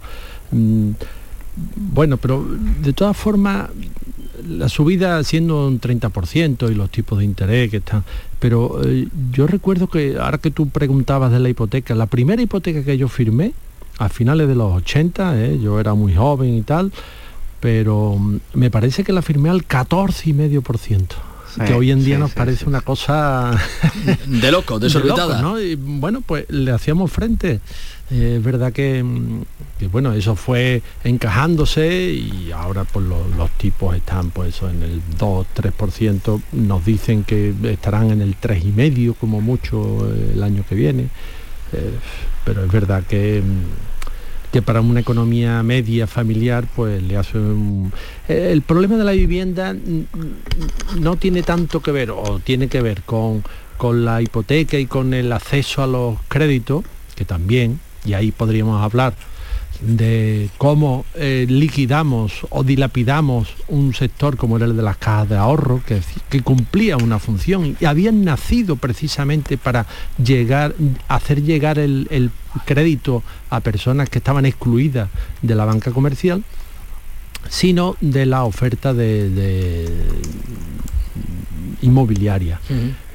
[0.52, 0.92] Mm,
[1.76, 2.46] bueno, pero
[2.82, 3.70] de todas formas,
[4.48, 8.04] la subida siendo un 30% y los tipos de interés que están...
[8.39, 12.84] Pero eh, yo recuerdo que, ahora que tú preguntabas de la hipoteca, la primera hipoteca
[12.84, 13.54] que yo firmé,
[13.98, 16.92] a finales de los 80, eh, yo era muy joven y tal,
[17.60, 21.29] pero mm, me parece que la firmé al 14,5%.
[21.56, 23.52] Sí, que hoy en día sí, nos sí, parece una cosa
[24.28, 25.42] De loco, desorbitada.
[25.42, 25.62] loco, ¿no?
[25.62, 27.60] Y bueno, pues le hacíamos frente.
[28.12, 29.42] Eh, es verdad que, mm,
[29.80, 34.82] que, bueno, eso fue encajándose y ahora pues lo- los tipos están pues eso en
[34.84, 40.76] el 2-3%, nos dicen que estarán en el 3,5% como mucho eh, el año que
[40.76, 41.04] viene.
[41.74, 41.92] Eh,
[42.46, 43.88] pero es verdad que, mm,
[44.52, 47.92] que para una economía media familiar pues le hace un...
[48.28, 49.76] Eh, El problema de la vivienda
[51.00, 53.44] no tiene tanto que ver o tiene que ver con,
[53.78, 56.84] con la hipoteca y con el acceso a los créditos,
[57.16, 59.14] que también, y ahí podríamos hablar
[59.82, 65.38] de cómo eh, liquidamos o dilapidamos un sector como era el de las cajas de
[65.38, 69.86] ahorro, que, que cumplía una función y habían nacido precisamente para
[70.24, 70.76] llegar,
[71.08, 72.32] hacer llegar el, el
[72.65, 75.10] crédito a personas que estaban excluidas
[75.42, 76.44] de la banca comercial,
[77.48, 79.89] sino de la oferta de, de
[81.82, 82.60] inmobiliaria.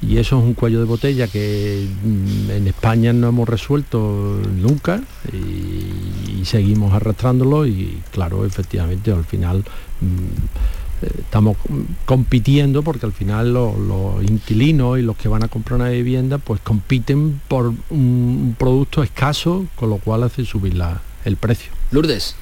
[0.00, 5.02] Y eso es un cuello de botella que mm, en España no hemos resuelto nunca
[5.32, 9.64] y, y seguimos arrastrándolo y claro, efectivamente al final
[10.02, 11.56] mm, eh, estamos
[12.04, 16.36] compitiendo porque al final lo- los inquilinos y los que van a comprar una vivienda
[16.36, 21.72] pues compiten por un producto escaso, con lo cual hace subir la- el precio.
[21.90, 22.36] Lourdes.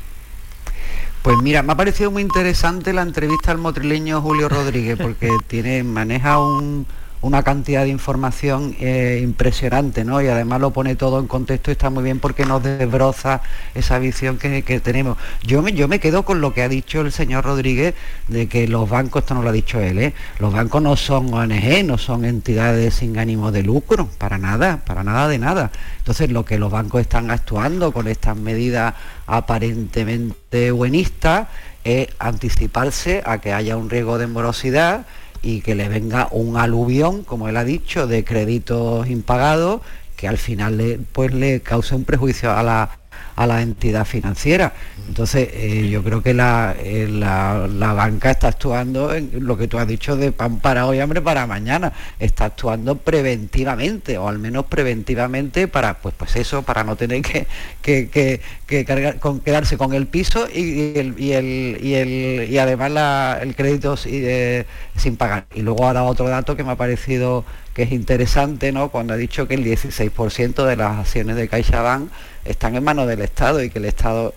[1.22, 5.84] Pues mira, me ha parecido muy interesante la entrevista al motrileño Julio Rodríguez porque tiene,
[5.84, 6.84] maneja un-
[7.22, 10.20] una cantidad de información eh, impresionante, ¿no?
[10.20, 13.40] Y además lo pone todo en contexto y está muy bien porque nos desbroza
[13.74, 15.16] esa visión que, que tenemos.
[15.44, 17.94] Yo me, yo me quedo con lo que ha dicho el señor Rodríguez
[18.26, 20.14] de que los bancos, esto no lo ha dicho él, ¿eh?
[20.40, 25.04] Los bancos no son ONG, no son entidades sin ánimo de lucro, para nada, para
[25.04, 25.70] nada de nada.
[25.98, 28.94] Entonces lo que los bancos están actuando con estas medidas
[29.28, 31.46] aparentemente buenistas
[31.84, 35.06] es anticiparse a que haya un riesgo de morosidad
[35.42, 39.80] y que le venga un aluvión, como él ha dicho, de créditos impagados
[40.16, 41.60] que al final le, pues le
[41.96, 43.01] un prejuicio a la,
[43.36, 44.72] a la entidad financiera.
[45.08, 49.66] Entonces, eh, yo creo que la, eh, la- la banca está actuando en lo que
[49.68, 51.92] tú has dicho de pan para hoy, hambre para mañana.
[52.18, 57.46] Está actuando preventivamente, o al menos preventivamente para, pues, pues eso, para no tener que,
[57.82, 62.46] que, que- que cargar, con, quedarse con el piso y, el, y, el, y, el-
[62.50, 64.66] y además la- el crédito si- eh,
[64.96, 65.46] sin pagar.
[65.54, 68.90] Y luego dado otro dato que me ha parecido que es interesante, ¿no?
[68.90, 72.10] Cuando ha dicho que el 16% de las acciones de CaixaBank
[72.44, 74.34] están en manos del Estado y que el Estado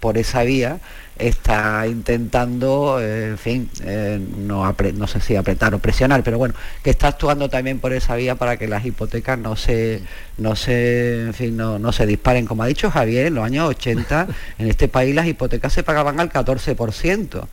[0.00, 0.80] por esa vía
[1.18, 6.54] está intentando, eh, en fin, eh, no, no sé si apretar o presionar, pero bueno,
[6.82, 10.02] que está actuando también por esa vía para que las hipotecas no se,
[10.36, 12.44] no se, en fin, no, no se disparen.
[12.44, 14.26] Como ha dicho Javier, en los años 80
[14.58, 17.46] en este país las hipotecas se pagaban al 14%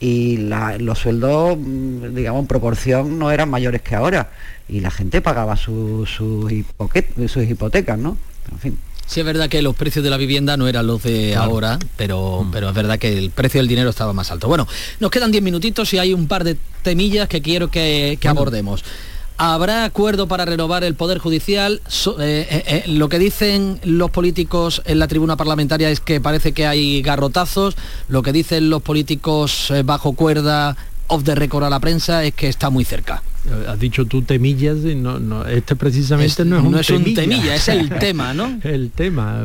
[0.00, 4.30] y la- los sueldos, mm, digamos, en proporción no eran mayores que ahora
[4.68, 8.16] y la gente pagaba su- sus hipoque- sus hipotecas, ¿no?
[8.52, 8.78] En fin.
[9.06, 11.50] Sí es verdad que los precios de la vivienda no eran los de Claro.
[11.50, 14.48] ahora, pero, pero es verdad que el precio del dinero estaba más alto.
[14.48, 14.68] Bueno,
[15.00, 18.84] nos quedan 10 minutitos y hay un par de temillas que quiero que, que abordemos.
[19.40, 21.80] ¿Habrá acuerdo para renovar el Poder Judicial?
[21.86, 26.20] So- eh, eh, eh, lo que dicen los políticos en la tribuna parlamentaria es que
[26.20, 27.76] parece que hay garrotazos.
[28.08, 32.34] Lo que dicen los políticos eh, bajo cuerda, off the record a la prensa, es
[32.34, 33.22] que está muy cerca.
[33.68, 36.90] Has dicho tú temillas y no, no, este precisamente Es- no es un no es
[36.90, 37.54] un temilla.
[37.54, 38.58] es el tema, ¿no?
[38.64, 39.44] el tema.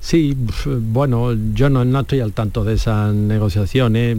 [0.00, 4.16] Sí, bueno, yo no, no estoy al tanto de esas negociaciones,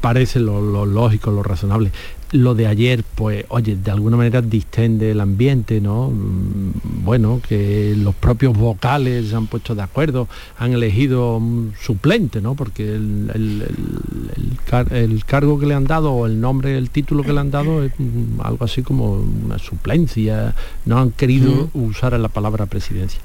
[0.00, 1.92] parece lo, lo lógico, lo razonable.
[2.32, 6.10] Lo de ayer, pues, oye, de alguna manera distende el ambiente, ¿no?
[6.10, 12.40] Mm, Bueno, que los propios vocales se han puesto de acuerdo, han elegido un suplente,
[12.40, 12.54] ¿no?
[12.54, 16.78] Porque el, el- el- el car- el cargo que le han dado o el nombre,
[16.78, 20.54] el título que le han dado es mm, algo así como una suplencia,
[20.86, 23.20] no han querido usar la palabra presidencia.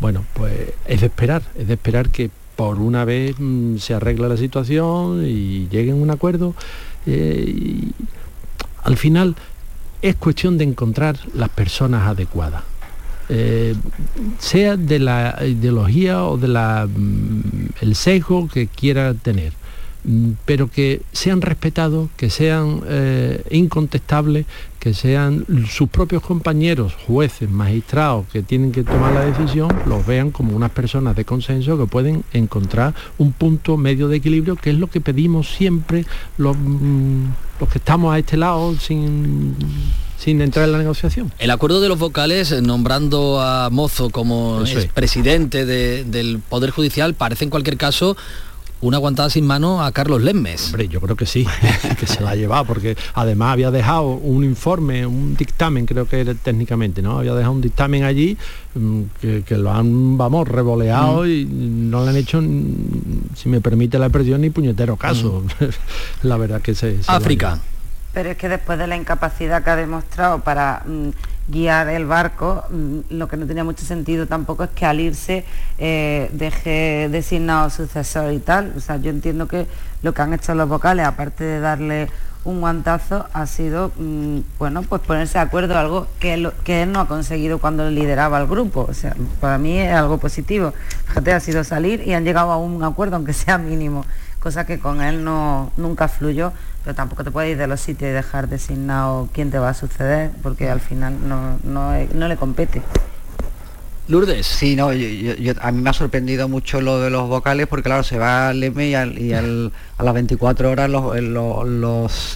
[0.00, 0.54] Bueno, pues
[0.86, 5.26] es de esperar, es de esperar que por una vez mm, se arregle la situación
[5.26, 6.54] y lleguen a un acuerdo.
[7.06, 7.90] eh,
[8.86, 9.34] al final
[10.00, 12.62] es cuestión de encontrar las personas adecuadas.
[13.28, 13.74] Eh,
[14.38, 19.52] sea de la ideología o de la mm, el sesgo que quiera tener
[20.44, 24.46] pero que sean respetados, que sean eh, incontestables,
[24.78, 30.30] que sean sus propios compañeros, jueces, magistrados que tienen que tomar la decisión, los vean
[30.30, 34.76] como unas personas de consenso que pueden encontrar un punto medio de equilibrio, que es
[34.76, 36.04] lo que pedimos siempre
[36.38, 37.24] los, mm,
[37.58, 39.56] los que estamos a este lado sin,
[40.18, 41.32] sin entrar en la negociación.
[41.38, 44.86] El acuerdo de los vocales, nombrando a Mozo como es.
[44.86, 48.16] presidente del Poder Judicial, parece en cualquier caso
[48.86, 50.66] una aguantada sin mano a Carlos Lemmes.
[50.66, 51.46] Hombre, yo creo que sí,
[52.00, 56.20] que se la ha llevado, porque además había dejado un informe, un dictamen, creo que
[56.20, 57.18] era técnicamente, ¿no?
[57.18, 58.36] Había dejado un dictamen allí
[58.74, 61.28] mm, que, que lo han, vamos, revoleado Mm.
[61.28, 65.44] y no le han hecho, mm, si me permite la expresión, ni puñetero caso.
[66.22, 67.02] la verdad que se...
[67.02, 67.58] se África.
[68.12, 71.10] Pero es que después de la incapacidad que ha demostrado para mm,
[71.48, 75.44] guiar el barco, mm, lo que no tenía mucho sentido tampoco es que al irse
[75.78, 78.72] eh, deje designado sucesor y tal.
[78.76, 79.66] O sea, yo entiendo que
[80.02, 82.08] lo que han hecho los vocales, aparte de darle
[82.44, 86.92] un guantazo, ha sido, mm, bueno, pues ponerse de acuerdo, algo que él, que él
[86.92, 88.86] no ha conseguido cuando lideraba el grupo.
[88.88, 90.72] O sea, para mí es algo positivo.
[91.06, 94.04] Fíjate, ha sido salir y han llegado a un acuerdo, aunque sea mínimo,
[94.40, 96.52] cosa que con él no, nunca fluyó
[96.86, 99.74] pero tampoco te puedes ir de los sitios y dejar designado quién te va a
[99.74, 102.80] suceder, porque al final no, no, le compete.
[104.06, 104.46] Lourdes.
[104.46, 108.04] Sí, no, yo, a mí me ha sorprendido mucho lo de los vocales porque claro,
[108.04, 111.66] se va al Leme y, y al, a las 24 horas los,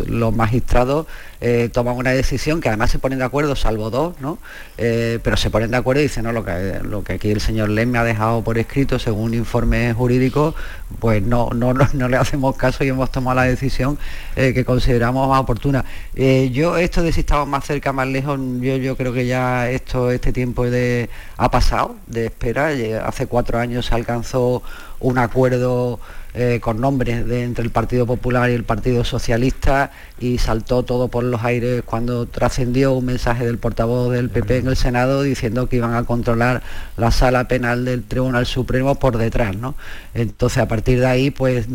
[0.09, 1.07] los, magistrados
[1.41, 4.39] eh, toman una decisión que además se ponen de acuerdo, salvo dos, ¿no?
[4.77, 7.41] Eh, pero se ponen de acuerdo y dicen, no, lo que, lo que aquí el
[7.41, 10.55] señor Lem me ha dejado por escrito según un informe jurídico,
[10.99, 13.99] pues no, no, no, le hacemos caso y hemos tomado la decisión
[14.37, 15.85] eh, que consideramos más oportuna.
[16.15, 20.11] yo esto de si estamos más cerca, más lejos, yo, yo creo que ya esto,
[20.11, 22.71] este tiempo de, ha pasado de espera.
[23.07, 24.63] Hace cuatro años se alcanzó
[25.01, 25.99] un acuerdo
[26.33, 31.09] eh, con nombres de, entre el Partido Popular y el Partido Socialista y saltó todo
[31.09, 35.69] por los aires cuando trascendió un mensaje del portavoz del PP en el Senado diciendo
[35.69, 36.63] que iban a controlar
[36.97, 39.57] la sala penal del Tribunal Supremo por detrás.
[39.57, 39.75] ¿no?
[40.15, 41.67] Entonces a partir de ahí pues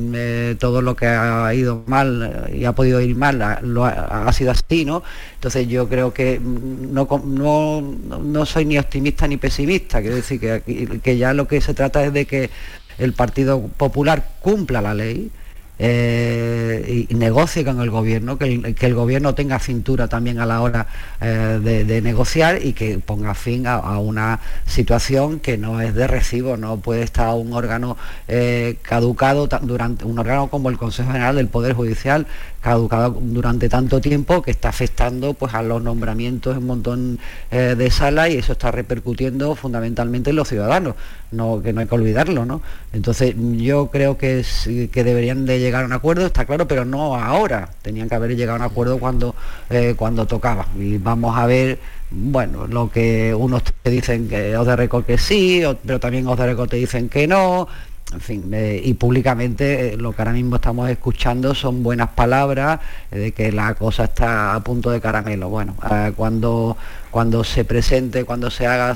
[0.58, 4.86] todo lo que ha ido mal y ha podido ir mal ha, sido así.
[4.86, 5.04] ¿no?
[5.34, 11.02] Entonces yo creo que no, no, no soy ni optimista ni pesimista, quiero decir que,
[11.04, 12.50] que ya lo que se trata es de que
[12.98, 15.32] el Partido Popular cumpla la ley,
[15.78, 20.88] eh, y negocie con el gobierno, que el, gobierno tenga cintura también a la hora
[21.22, 26.58] eh, de, negociar y que ponga fin a, una situación que no es de recibo,
[26.58, 27.98] no puede estar un órgano
[28.28, 32.28] eh, caducado durante un órgano como el Consejo General del Poder Judicial
[32.66, 37.20] caducado durante tanto tiempo que está afectando pues a los nombramientos en un montón
[37.52, 40.96] eh, de salas y eso está repercutiendo fundamentalmente en los ciudadanos,
[41.32, 42.64] no, que no hay que olvidarlo, ¿no?
[42.92, 44.44] Entonces yo creo que,
[44.92, 48.36] que deberían de llegar a un acuerdo, está claro, pero no ahora, tenían que haber
[48.36, 49.36] llegado a un acuerdo cuando,
[49.70, 50.68] eh, cuando tocaba.
[50.78, 51.80] Y vamos a ver
[52.12, 56.38] bueno, lo que unos te dicen que os de récord que sí, pero también os
[56.38, 57.68] de récord te dicen que no,
[58.14, 62.80] en fin, eh, y públicamente eh, lo que ahora mismo estamos escuchando son buenas palabras
[63.10, 65.50] de que la cosa está a punto de caramelo.
[65.50, 65.76] Bueno,
[66.16, 66.78] cuando
[67.16, 68.94] cuando se presente, cuando se haga,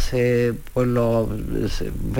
[0.74, 1.30] pues lo,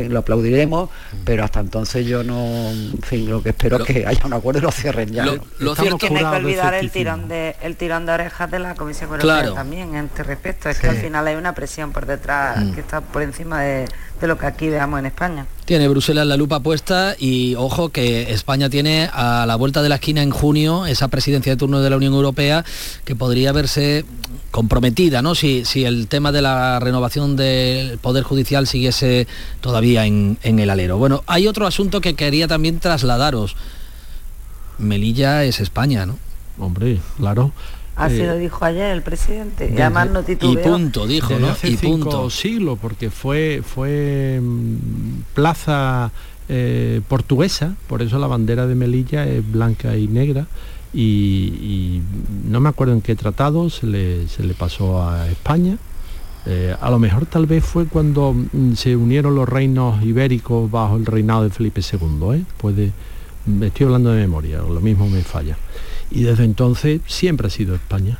[0.08, 1.16] lo aplaudiremos, mm.
[1.26, 4.60] pero hasta entonces yo no, en fin, lo que espero es que haya un acuerdo
[4.60, 5.26] y lo cierren ya.
[5.26, 8.60] Lo, cierto que no hay que olvidar el tirón de el tirón de orejas de
[8.60, 12.06] la Comisión Europea también en este respecto, es que al final hay una presión por
[12.06, 12.72] detrás mm.
[12.72, 13.86] que está por encima de,
[14.22, 15.47] de lo que aquí veamos en España.
[15.66, 19.95] Tiene Bruselas la lupa puesta y ojo que España tiene a la vuelta de la
[19.95, 22.64] esquina en junio esa presidencia de turno de la Unión Europea
[23.06, 24.06] que podría verse
[24.51, 25.36] comprometida, ¿no?
[25.36, 29.27] Si, si el tema de la renovación del Poder Judicial siguiese
[29.61, 30.97] todavía en, el alero.
[30.97, 33.55] Bueno, hay otro asunto que quería también trasladaros.
[34.77, 36.17] Melilla es España, ¿no?
[36.57, 37.51] Hombre, claro.
[37.95, 39.73] Así lo dijo ayer el presidente.
[39.75, 41.49] y además no Y punto, dijo, ¿no?
[41.49, 46.11] Hace y cinco siglos, porque fue, fue mm, plaza
[46.47, 50.47] eh, portuguesa, por eso la bandera de Melilla es blanca y negra
[50.94, 52.02] y,
[52.46, 55.78] no me acuerdo en qué tratado se le, pasó a España.
[56.46, 60.96] Eh, a lo mejor tal vez fue cuando mm, se unieron los reinos ibéricos bajo
[60.96, 62.38] el reinado de Felipe II.
[62.38, 62.44] ¿eh?
[62.58, 62.92] Puede,
[63.62, 65.58] estoy hablando de memoria, lo mismo me falla.
[66.10, 68.18] Y desde entonces siempre ha sido España.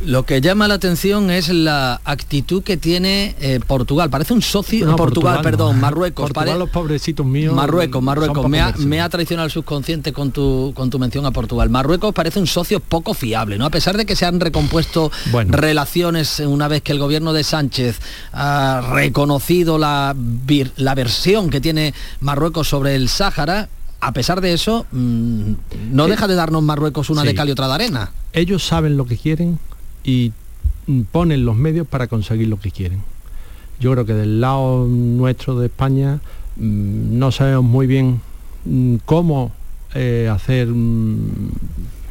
[0.00, 4.10] Lo que llama la atención es la actitud que tiene eh, Portugal.
[4.10, 4.94] Parece un socio...
[4.96, 6.30] Portugal, perdón, Marruecos.
[6.30, 7.54] Portugal, los pobrecitos míos.
[7.54, 8.48] Marruecos, Marruecos.
[8.48, 11.70] Me ha, me ha, traicionado el subconsciente con tu, con tu mención a Portugal.
[11.70, 13.64] Marruecos parece un socio poco fiable, ¿no?
[13.66, 15.10] A pesar de que se han recompuesto
[15.46, 18.00] relaciones una vez que el gobierno de Sánchez
[18.32, 20.14] ha reconocido la,
[20.76, 23.68] la versión que tiene Marruecos sobre el Sáhara,
[24.04, 25.52] a pesar de eso, mm,
[25.92, 28.12] no deja de darnos Marruecos una de cal y otra de arena.
[28.34, 29.58] Ellos saben lo que quieren,
[30.04, 30.32] y
[31.10, 33.00] ponen los medios para conseguir lo que quieren.
[33.80, 36.20] Yo creo que del lado nuestro de España
[36.56, 38.20] mm, no sabemos muy bien
[38.66, 39.52] mm, cómo
[39.94, 41.52] eh, hacer, mm,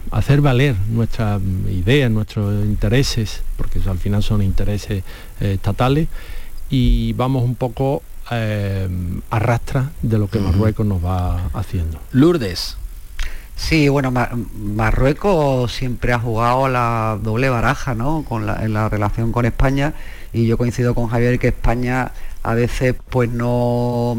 [0.10, 1.40] hacer valer nuestras
[1.70, 5.04] ideas, nuestros intereses, porque al final son intereses
[5.42, 6.08] eh, estatales,
[6.72, 8.88] y vamos un poco eh,
[9.30, 12.00] arrastra de lo que Marruecos nos va haciendo.
[12.12, 12.78] Lourdes.
[13.56, 18.26] Sí, bueno, Marruecos siempre ha jugado la doble baraja, ¿no?
[18.28, 19.94] Con la, en la relación con España
[20.34, 22.12] y yo coincido con Javier que España
[22.42, 24.18] a veces pues no,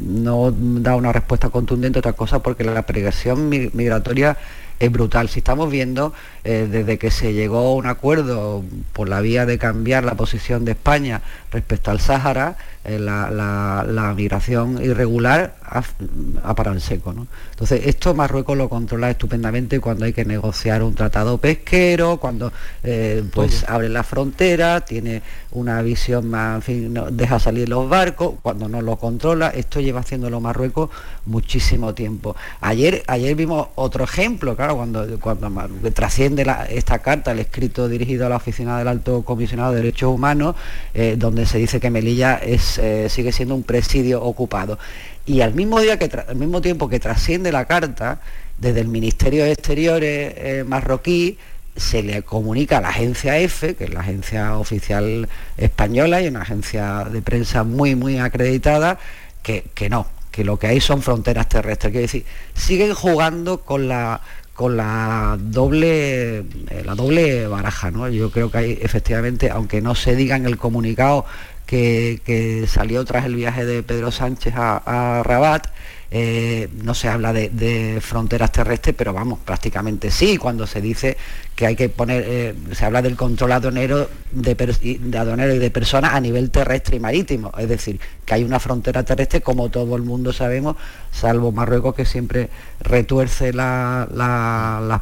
[0.00, 4.36] no da una respuesta contundente a otra cosa porque la presión migratoria
[4.78, 5.28] es brutal.
[5.28, 6.12] Si estamos viendo
[6.48, 10.64] eh, desde que se llegó a un acuerdo por la vía de cambiar la posición
[10.64, 11.20] de España
[11.50, 17.12] respecto al Sáhara, eh, la, migración irregular ha, parado en seco.
[17.50, 22.52] Entonces, esto Marruecos lo controla estupendamente cuando hay que negociar un tratado pesquero, cuando
[22.84, 27.88] eh, pues abre la frontera, tiene una visión más, en fin, no, deja salir los
[27.88, 30.90] barcos, cuando no lo controla, esto lleva haciéndolo Marruecos
[31.24, 32.36] muchísimo tiempo.
[32.60, 35.50] Ayer, ayer vimos otro ejemplo, claro, cuando, cuando
[35.92, 40.56] trasciende esta carta, el escrito dirigido a la Oficina del Alto Comisionado de Derechos Humanos,
[40.94, 44.78] eh, donde se dice que Melilla es, eh, sigue siendo un presidio ocupado.
[45.24, 48.20] Y al mismo, día que al mismo tiempo que trasciende la carta,
[48.58, 51.38] desde el Ministerio de Exteriores eh, marroquí,
[51.76, 55.28] se le comunica a la agencia F, que es la agencia oficial
[55.58, 58.98] española y una agencia de prensa muy, muy acreditada,
[59.42, 60.06] que, que no,
[60.36, 61.90] que lo que hay son fronteras terrestres.
[61.90, 62.24] Quiere decir,
[62.54, 64.20] siguen jugando con la
[64.56, 66.44] con la doble eh,
[66.84, 68.08] la doble baraja, ¿no?
[68.08, 71.26] Yo creo que hay efectivamente, aunque no se diga en el comunicado
[71.66, 75.68] que, salió tras el viaje de Pedro Sánchez a Rabat,
[76.10, 81.16] eh, no se habla de, fronteras terrestres, pero vamos, prácticamente sí, cuando se dice
[81.54, 86.14] que hay que poner, eh, se habla del control aduanero de, de y de personas
[86.14, 90.02] a nivel terrestre y marítimo, es decir, que hay una frontera terrestre, como todo el
[90.02, 90.76] mundo sabemos,
[91.10, 92.50] salvo Marruecos que siempre
[92.80, 94.06] retuerce las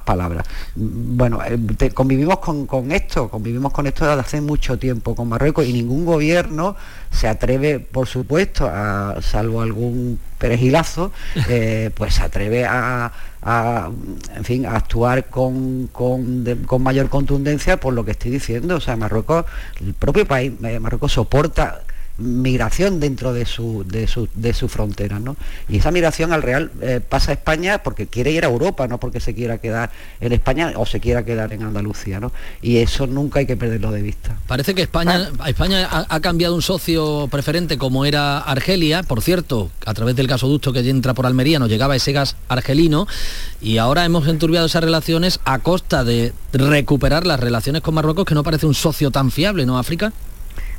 [0.04, 0.46] palabras.
[0.74, 5.66] Bueno, eh, convivimos con, con esto, convivimos con esto desde hace mucho tiempo con Marruecos
[5.66, 6.76] y ningún gobierno
[7.14, 11.12] se atreve, por supuesto, a, salvo algún perejilazo,
[11.48, 13.12] eh, pues se atreve a,
[14.34, 16.44] en fin, a actuar con, con,
[16.82, 18.76] mayor contundencia por lo que estoy diciendo.
[18.76, 19.44] O sea, Marruecos,
[19.80, 21.82] el propio país, eh, Marruecos soporta
[22.18, 25.18] migración dentro de su, de su, de su frontera.
[25.18, 25.36] ¿no?
[25.68, 28.98] Y esa migración al real eh, pasa a España porque quiere ir a Europa, no
[28.98, 29.90] porque se quiera quedar
[30.20, 32.20] en España o se quiera quedar en Andalucía.
[32.20, 32.32] ¿no?
[32.62, 34.36] Y eso nunca hay que perderlo de vista.
[34.46, 39.94] Parece que España, España ha, cambiado un socio preferente como era Argelia, por cierto, a
[39.94, 43.06] través del gasoducto que entra por Almería nos llegaba ese gas argelino
[43.60, 48.34] y ahora hemos enturbiado esas relaciones a costa de recuperar las relaciones con Marruecos, que
[48.34, 50.12] no parece un socio tan fiable, ¿no, África?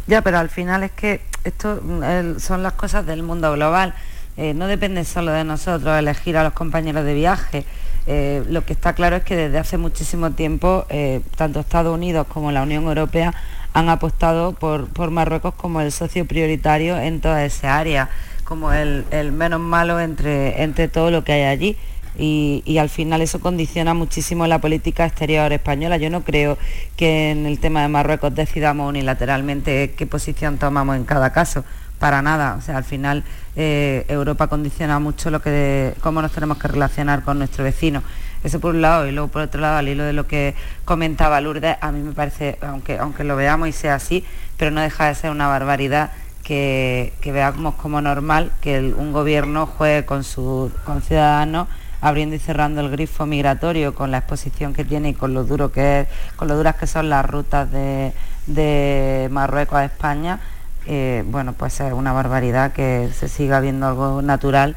[0.08, 3.94] Ya, pero al final es que esto mm, son las cosas del mundo global.
[4.38, 7.66] Eh, no depende solo de nosotros elegir a los compañeros de viaje.
[8.08, 12.28] Eh, lo que está claro es que desde hace muchísimo tiempo eh, tanto Estados Unidos
[12.28, 13.34] como la Unión Europea
[13.74, 18.10] han apostado por, Marruecos como el socio prioritario en toda esa área,
[18.44, 21.78] como el, menos malo entre, entre todo lo que hay allí
[22.18, 25.98] y, al final eso condiciona muchísimo la política exterior española.
[25.98, 26.58] Yo no creo
[26.98, 31.64] que en el tema de Marruecos decidamos unilateralmente qué posición tomamos en cada caso.
[32.00, 33.24] Para nada, o sea, al final
[33.56, 38.04] eh, Europa condiciona mucho lo que, cómo nos tenemos que relacionar con nuestro vecino.
[38.44, 40.54] Eso por un lado, y luego por otro lado, al hilo de lo que
[40.84, 44.24] comentaba Lourdes, a mí me parece, aunque, aunque lo veamos y sea así,
[44.58, 46.12] pero no deja de ser una barbaridad
[46.46, 50.72] que, veamos como normal que un gobierno juegue con sus
[51.08, 51.68] ciudadanos
[52.06, 55.72] abriendo y cerrando el grifo migratorio con la exposición que tiene y con lo duro
[55.72, 60.40] que es, con lo duras que son las rutas de, Marruecos a España,
[60.86, 64.76] eh, bueno, pues es una barbaridad que se siga viendo algo natural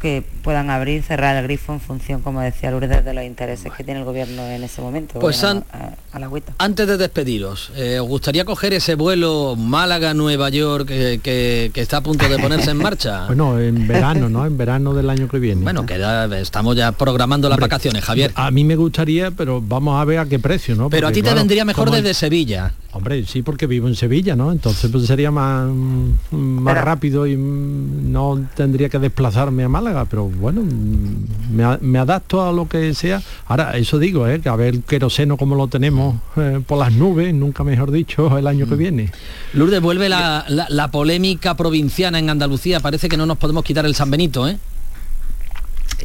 [0.00, 3.84] que puedan abrir, cerrar el grifo en función, como decía Lourdes, de los intereses que
[3.84, 5.18] tiene el gobierno en ese momento.
[5.18, 11.70] Pues a, la antes de despediros, eh, ¿os gustaría coger ese vuelo Málaga-Nueva York que,
[11.74, 13.24] está a punto de ponerse en marcha?
[13.26, 14.46] bueno, en verano, ¿no?
[14.46, 15.62] En verano del año que viene.
[15.62, 16.00] Bueno, que
[16.40, 18.32] estamos ya programando las vacaciones, Javier.
[18.34, 20.90] A mí me gustaría, pero vamos a ver a qué precio, ¿no?
[20.90, 22.72] pero a ti te vendría mejor desde Sevilla.
[22.94, 24.52] Hombre, sí, porque vivo en Sevilla, ¿no?
[24.52, 25.66] Entonces pues sería más,
[26.30, 30.62] más rápido y no tendría que desplazarme a Málaga, pero bueno,
[31.80, 33.22] me, adapto a lo que sea.
[33.46, 34.40] Ahora, eso digo, ¿eh?
[34.40, 38.36] que a ver el queroseno como lo tenemos eh, por las nubes, nunca mejor dicho,
[38.38, 38.78] el año que mm.
[38.78, 39.12] viene.
[39.52, 42.80] Lourdes, vuelve la, la polémica provinciana en Andalucía.
[42.80, 44.58] Parece que no nos podemos quitar el San Benito, ¿eh?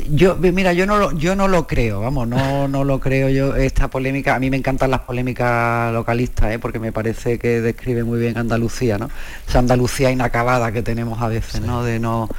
[0.09, 3.55] Yo, mira, yo no lo, yo no lo creo, vamos, no, no lo creo yo,
[3.55, 6.59] esta polémica, a mí me encantan las polémicas localistas, ¿eh?
[6.59, 9.09] porque me parece que describe muy bien Andalucía, ¿no?
[9.47, 11.83] Esa Andalucía inacabada que tenemos a veces, ¿no?
[11.83, 12.29] De no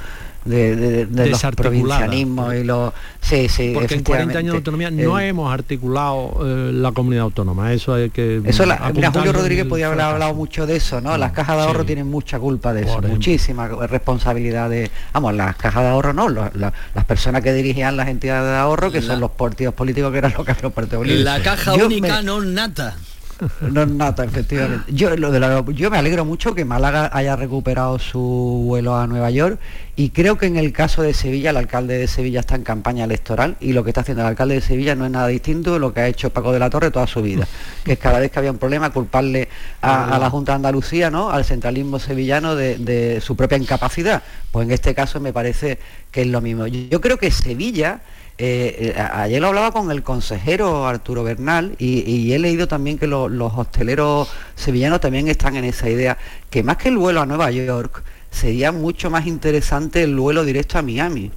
[0.49, 5.53] de, los provincianismos y los sí sí porque en 40 años de autonomía no hemos
[5.53, 10.33] articulado eh, la comunidad autónoma eso hay que eso mira Julio Rodríguez podía haber hablado
[10.33, 14.69] mucho de eso no las cajas de ahorro tienen mucha culpa de eso muchísima responsabilidad
[14.69, 18.91] de vamos las cajas de ahorro no las personas que dirigían las entidades de ahorro
[18.91, 22.41] que son los partidos políticos que eran los que los partidos la caja única no
[22.41, 22.95] nata
[23.71, 24.91] No es nata, efectivamente.
[24.93, 28.19] Yo, lo de la- yo me alegro mucho que Málaga haya recuperado su
[28.65, 29.59] vuelo a Nueva York
[29.95, 33.03] y creo que en el caso de Sevilla, el alcalde de Sevilla está en campaña
[33.05, 35.79] electoral y lo que está haciendo el alcalde de Sevilla no es nada distinto de
[35.79, 37.47] lo que ha hecho Paco de la Torre toda su vida,
[37.83, 39.49] que es cada vez que había un problema culparle
[39.81, 41.29] a, a la Junta de Andalucía, ¿no?
[41.29, 44.21] al centralismo sevillano de, de su propia incapacidad.
[44.51, 45.79] Pues en este caso me parece
[46.11, 46.67] que es lo mismo.
[46.67, 48.01] Yo, yo creo que Sevilla
[48.39, 52.97] eh, eh, ayer lo hablaba con el consejero Arturo Bernal y, y he leído también
[52.97, 56.17] que lo- los hosteleros sevillanos también están en esa idea,
[56.49, 60.77] que más que el vuelo a Nueva York, sería mucho más interesante el vuelo directo
[60.77, 61.31] a Miami.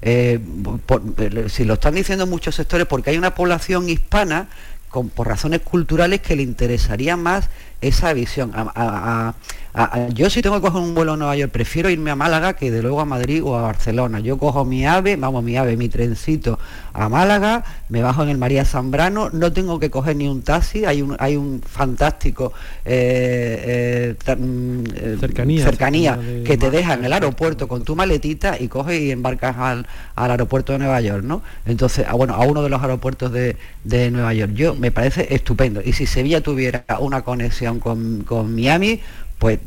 [0.00, 0.40] Eh,
[0.86, 4.48] por- eh, si lo están diciendo muchos sectores, porque hay una población hispana
[4.88, 7.50] con- por razones culturales que le interesaría más
[7.80, 8.52] esa visión.
[8.54, 9.34] A- a-
[9.74, 12.54] a- yo si tengo que coger un vuelo a Nueva York, prefiero irme a Málaga
[12.54, 14.20] que de luego a Madrid o a Barcelona.
[14.20, 16.58] Yo cojo mi ave, vamos, mi ave, mi trencito
[16.94, 20.86] a Málaga, me bajo en el María Zambrano, no tengo que coger ni un taxi,
[20.86, 22.54] hay un, hay un fantástico
[22.86, 27.94] eh, eh, mm, eh, Cercanía, cercanía de que te deja en el aeropuerto con tu
[27.96, 31.42] maletita y coges y embarcas al, al aeropuerto de Nueva York, ¿no?
[31.66, 34.52] Entonces, a, bueno, a uno de los aeropuertos de, de Nueva York.
[34.54, 35.82] Yo me parece estupendo.
[35.84, 39.00] Y si Sevilla tuviera una conexión con, con Miami,
[39.38, 39.58] pues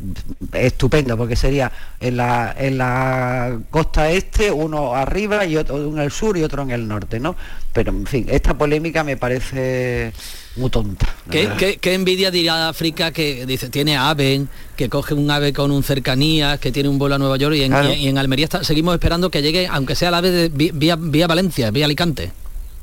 [0.54, 6.04] estupendo, porque sería en la, en la costa este, uno arriba y otro uno en
[6.06, 7.36] el sur y otro en el norte, ¿no?
[7.72, 10.12] Pero en fin, esta polémica me parece
[10.56, 11.08] muy tonta.
[11.30, 11.58] ¿Qué, verdad.
[11.58, 14.46] qué- qué envidia dirá África que dice tiene ave,
[14.76, 17.62] que coge un ave con un cercanías, que tiene un vuelo a Nueva York y
[17.64, 17.94] en, Claro.
[17.94, 21.28] y en Almería está- seguimos esperando que llegue, aunque sea el ave de vía, vía
[21.28, 22.32] Valencia, vía Alicante?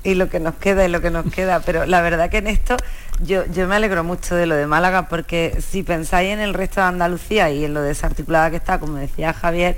[0.05, 1.59] y lo que nos queda y lo que nos queda.
[1.67, 2.77] Pero la verdad que en esto
[3.21, 6.81] yo, yo me alegro mucho de lo de Málaga porque si pensáis en el resto
[6.81, 9.77] de Andalucía y en lo desarticulada que está, como decía Javier,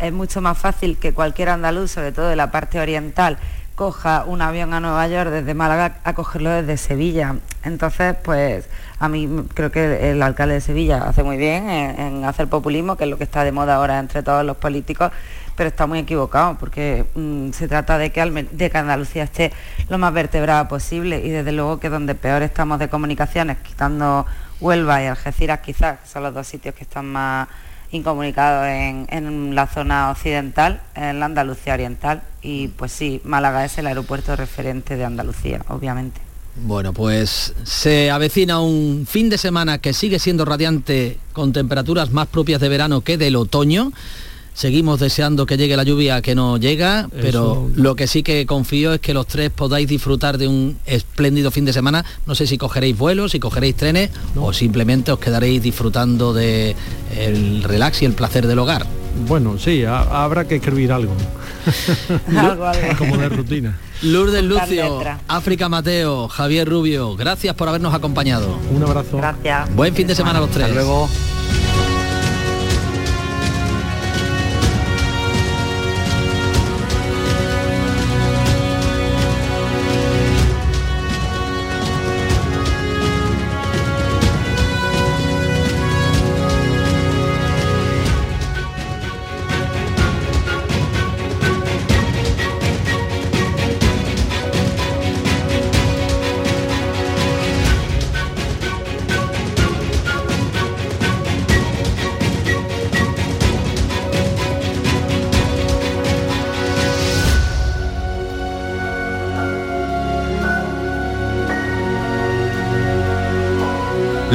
[0.00, 3.38] es mucho más fácil que cualquier andaluz, sobre todo de la parte oriental,
[3.74, 7.36] coja un avión a Nueva York desde Málaga a cogerlo desde Sevilla.
[7.62, 12.24] Entonces, pues a mí creo que el alcalde de Sevilla hace muy bien en, en
[12.24, 15.12] hacer populismo, que es lo que está de moda ahora entre todos los políticos,
[15.58, 19.52] pero está muy equivocado porque mm, se trata de que, de Andalucía esté
[19.88, 24.24] lo más vertebrada posible y desde luego que donde peor estamos de comunicaciones, quitando
[24.60, 27.48] Huelva y Algeciras quizás, que son los dos sitios que están más
[27.90, 33.76] incomunicados en, en la zona occidental, en la Andalucía oriental y pues sí, Málaga es
[33.78, 36.20] el aeropuerto referente de Andalucía, obviamente.
[36.54, 42.28] Bueno, pues se avecina un fin de semana que sigue siendo radiante con temperaturas más
[42.28, 43.92] propias de verano que del otoño.
[44.58, 48.92] Seguimos deseando que llegue la lluvia que no llega, pero lo que sí que confío
[48.94, 52.04] es que los tres podáis disfrutar de un espléndido fin de semana.
[52.26, 56.74] No sé si cogeréis vuelos, si cogeréis trenes o simplemente os quedaréis disfrutando de
[57.16, 58.84] el relax y el placer del hogar.
[59.28, 61.12] Bueno, sí, ha- habrá que escribir algo.
[62.36, 62.98] Algo, algo.
[62.98, 63.78] Como de rutina.
[64.02, 65.00] Lourdes Lucio.
[65.28, 68.58] África Mateo, Javier Rubio, gracias por habernos acompañado.
[68.74, 69.18] Un abrazo.
[69.18, 69.72] Gracias.
[69.76, 70.64] Buen fin de semana a los tres.
[70.64, 71.08] Hasta luego.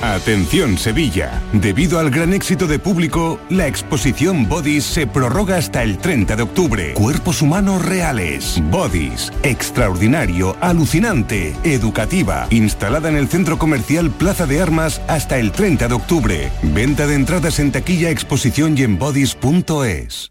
[0.00, 5.98] Atención Sevilla, debido al gran éxito de público, la exposición Bodies se prorroga hasta el
[5.98, 6.94] 30 de octubre.
[6.94, 8.62] Cuerpos humanos reales.
[8.70, 15.88] Bodies, extraordinario, alucinante, educativa, instalada en el centro comercial Plaza de Armas hasta el 30
[15.88, 16.52] de octubre.
[16.62, 20.30] Venta de entradas en taquilla, exposición y en bodies.es.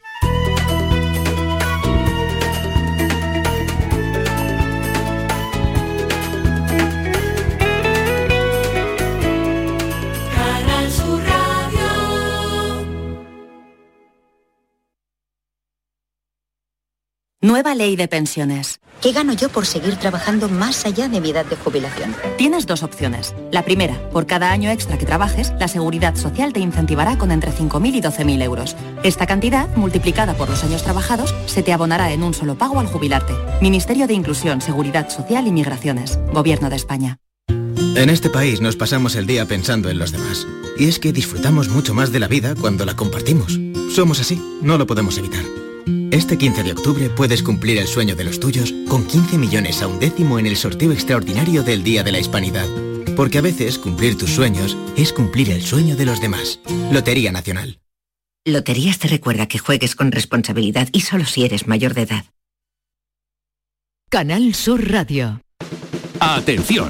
[17.47, 18.81] Nueva ley de pensiones.
[19.01, 22.13] ¿Qué gano yo por seguir trabajando más allá de mi edad de jubilación?
[22.37, 23.33] Tienes dos opciones.
[23.53, 27.53] La primera, por cada año extra que trabajes, la Seguridad Social te incentivará con entre
[27.53, 28.75] 5.000 y 12.000 euros.
[29.01, 32.87] Esta cantidad, multiplicada por los años trabajados, se te abonará en un solo pago al
[32.87, 33.33] jubilarte.
[33.61, 36.19] Ministerio de Inclusión, Seguridad Social y Migraciones.
[36.33, 37.19] Gobierno de España.
[37.47, 40.45] En este país nos pasamos el día pensando en los demás.
[40.77, 43.57] Y es que disfrutamos mucho más de la vida cuando la compartimos.
[43.95, 45.45] Somos así, no lo podemos evitar.
[46.11, 49.87] Este 15 de octubre puedes cumplir el sueño de los tuyos con 15 millones a
[49.87, 52.67] un décimo en el sorteo extraordinario del Día de la Hispanidad.
[53.15, 56.59] Porque a veces cumplir tus sueños es cumplir el sueño de los demás.
[56.91, 57.79] Lotería Nacional.
[58.45, 62.25] Loterías te recuerda que juegues con responsabilidad y solo si eres mayor de edad.
[64.09, 65.41] Canal Sur Radio.
[66.19, 66.89] Atención,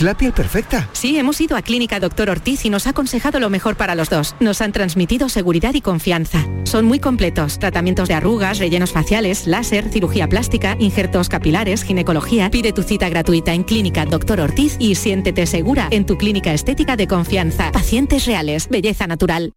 [0.00, 0.88] La piel perfecta.
[0.92, 4.08] Sí, hemos ido a Clínica Doctor Ortiz y nos ha aconsejado lo mejor para los
[4.08, 4.36] dos.
[4.40, 6.46] Nos han transmitido seguridad y confianza.
[6.64, 7.58] Son muy completos.
[7.58, 12.50] Tratamientos de arrugas, rellenos faciales, láser, cirugía plástica, injertos capilares, ginecología.
[12.50, 16.96] Pide tu cita gratuita en Clínica Doctor Ortiz y siéntete segura en tu clínica estética
[16.96, 17.72] de confianza.
[17.72, 19.52] Pacientes reales, belleza natural.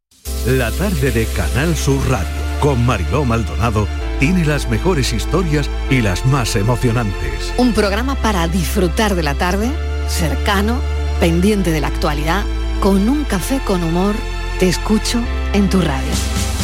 [0.47, 3.87] La tarde de Canal Sur Radio con Mariló Maldonado
[4.19, 7.53] tiene las mejores historias y las más emocionantes.
[7.57, 9.69] Un programa para disfrutar de la tarde,
[10.07, 10.79] cercano,
[11.19, 12.43] pendiente de la actualidad,
[12.81, 14.15] con un café con humor.
[14.59, 15.21] Te escucho
[15.53, 16.11] en tu radio.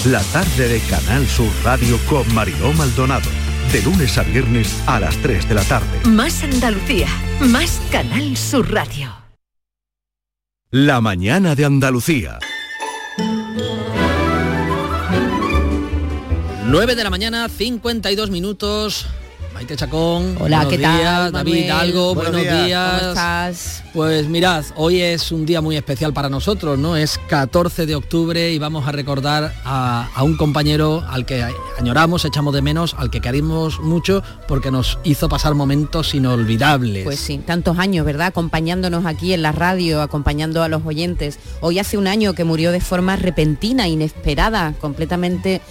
[0.05, 3.29] La tarde de Canal Sur Radio con Mariló Maldonado.
[3.71, 6.09] De lunes a viernes a las 3 de la tarde.
[6.09, 7.07] Más Andalucía,
[7.39, 9.15] más Canal Sur Radio.
[10.71, 12.39] La mañana de Andalucía.
[16.65, 19.07] 9 de la mañana, 52 minutos.
[19.61, 20.37] Maite Chacón.
[20.39, 21.65] Hola, buenos ¿qué tal, días, David Manuel?
[21.65, 22.65] Hidalgo, Buenos buenos, días.
[22.65, 22.97] días.
[22.97, 23.83] ¿Cómo estás?
[23.93, 26.95] Pues mirad, hoy es un día muy especial para nosotros, ¿no?
[26.95, 31.45] Es 14 de octubre y vamos a recordar a, a un compañero al que
[31.77, 37.03] añoramos, echamos de menos, al que queremos mucho porque nos hizo pasar momentos inolvidables.
[37.03, 38.27] Pues sí, tantos años, ¿verdad?
[38.27, 41.37] Acompañándonos aquí en la radio, acompañando a los oyentes.
[41.59, 45.61] Hoy hace un año que murió de forma repentina, inesperada, completamente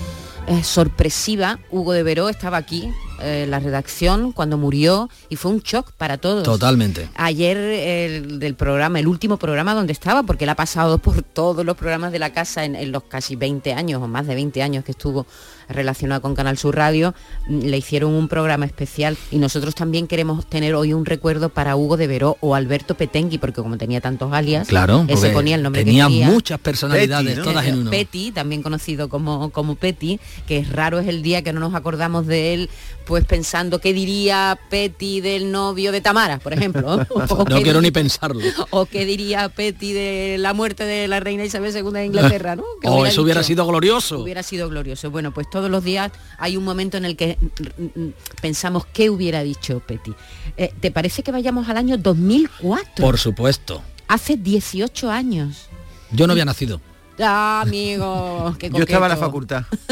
[0.46, 1.58] eh, sorpresiva.
[1.72, 2.88] Hugo de Veró estaba aquí
[3.20, 6.42] eh, la redacción cuando murió y fue un shock para todos.
[6.44, 7.08] Totalmente.
[7.14, 11.64] Ayer el del programa, el último programa donde estaba, porque él ha pasado por todos
[11.64, 14.62] los programas de la casa en, en los casi 20 años o más de 20
[14.62, 15.26] años que estuvo
[15.70, 17.14] relacionado con Canal Sur Radio,
[17.48, 21.76] mm, le hicieron un programa especial y nosotros también queremos tener hoy un recuerdo para
[21.76, 25.30] Hugo de Veró o Alberto Petengui, porque como tenía tantos alias, Claro, él se porque
[25.30, 26.26] ponía el nombre tenía que quería.
[26.28, 27.90] muchas personalidades, Petty, todas en uno.
[27.90, 31.74] Petty, también conocido como, como Petty, que es raro es el día que no nos
[31.74, 32.70] acordamos de él,
[33.10, 37.04] pues pensando qué diría Petty del novio de Tamara, por ejemplo.
[37.10, 38.40] O no quiero ni pensarlo.
[38.70, 42.62] o qué diría Petty de la muerte de la reina Isabel II de Inglaterra, ¿no?
[42.80, 43.48] ¿Qué Oh, eso hubiera dicho?
[43.48, 44.20] sido glorioso.
[44.20, 45.10] Hubiera sido glorioso.
[45.10, 49.10] Bueno, pues todos los días hay un momento en el que mm, mm, pensamos qué
[49.10, 50.14] hubiera dicho Petty.
[50.56, 53.04] Eh, ¿Te parece que vayamos al año 2004?
[53.04, 53.82] Por supuesto.
[54.06, 55.68] Hace 18 años.
[56.12, 56.80] Yo no había nacido.
[57.22, 59.64] Ah, amigo, qué Yo estaba en la facultad.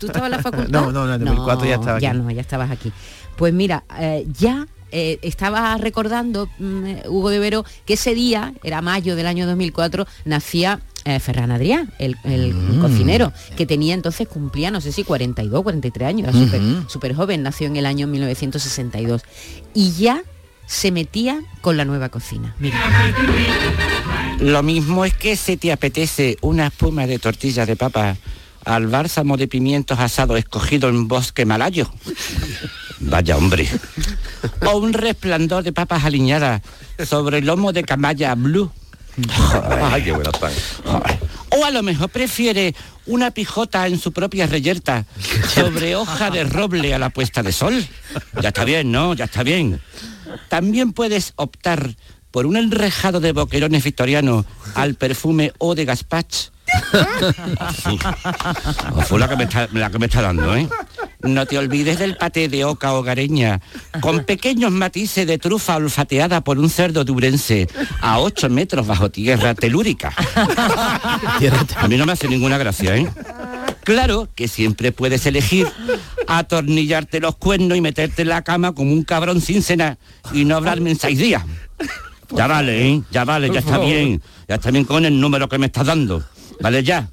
[0.00, 0.68] ¿Tú estabas en la facultad?
[0.70, 2.18] No, no, en el 2004 ya estaba Ya aquí.
[2.18, 2.92] no, ya estabas aquí.
[3.36, 8.82] Pues mira, eh, ya eh, estaba recordando, mm, Hugo de Vero, que ese día, era
[8.82, 12.80] mayo del año 2004, nacía eh, Ferran Adrià, el, el Mm.
[12.80, 17.66] cocinero, que tenía entonces, cumplía, no sé si 42, 43 años, era súper joven, nació
[17.66, 19.22] en el año 1962.
[19.74, 20.22] Y ya
[20.66, 22.54] se metía con la nueva cocina.
[22.60, 22.78] Mira.
[24.42, 28.16] Lo mismo es que se te apetece una espuma de tortilla de papa
[28.64, 31.88] al bálsamo de pimientos asados escogido en bosque malayo.
[32.98, 33.68] Vaya hombre.
[34.66, 36.60] O un resplandor de papas aliñadas
[37.08, 38.68] sobre el lomo de camaya blue.
[39.80, 40.32] Ay, qué buena.
[41.50, 42.74] O a lo mejor prefiere
[43.06, 45.06] una pijota en su propia reyerta
[45.54, 47.86] sobre hoja de roble a la puesta de sol.
[48.40, 49.14] Ya está bien, ¿no?
[49.14, 49.80] Ya está bien.
[50.48, 51.94] También puedes optar
[52.32, 55.92] por un enrejado de boquerones victorianos al perfume o de.
[59.06, 60.66] Fue la que, me está, la que me está dando, ¿eh?
[61.20, 63.60] No te olvides del paté de oca hogareña,
[64.00, 67.68] con pequeños matices de trufa olfateada por un cerdo durense
[68.00, 70.14] a 8 metros bajo tierra telúrica.
[71.76, 73.08] A mí no me hace ninguna gracia, ¿eh?
[73.84, 75.68] Claro que siempre puedes elegir
[76.26, 79.98] atornillarte los cuernos y meterte en la cama como un cabrón sin cena
[80.32, 81.42] y no hablarme en seis días.
[82.34, 83.02] Ya vale, ¿eh?
[83.10, 84.22] Ya vale, ya está bien.
[84.48, 86.22] Ya está bien con el número que me estás dando.
[86.60, 87.08] Vale, ya.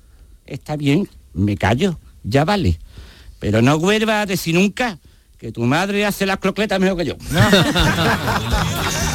[0.45, 1.99] Está bien, me callo.
[2.23, 2.79] Ya vale.
[3.39, 4.97] Pero no vuelva a decir nunca
[5.37, 7.15] que tu madre hace las croquetas mejor que yo.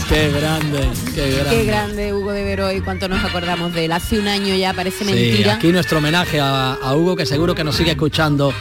[0.09, 1.51] Qué grande, qué grande.
[1.57, 3.93] Qué grande Hugo de Vero y cuánto nos acordamos de él.
[3.93, 5.55] Hace un año ya parece Sí, mentira.
[5.55, 8.53] aquí nuestro homenaje a, a Hugo, que seguro que nos sigue escuchando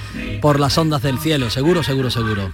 [0.41, 1.49] por las ondas del cielo.
[1.49, 2.49] Seguro, seguro, seguro.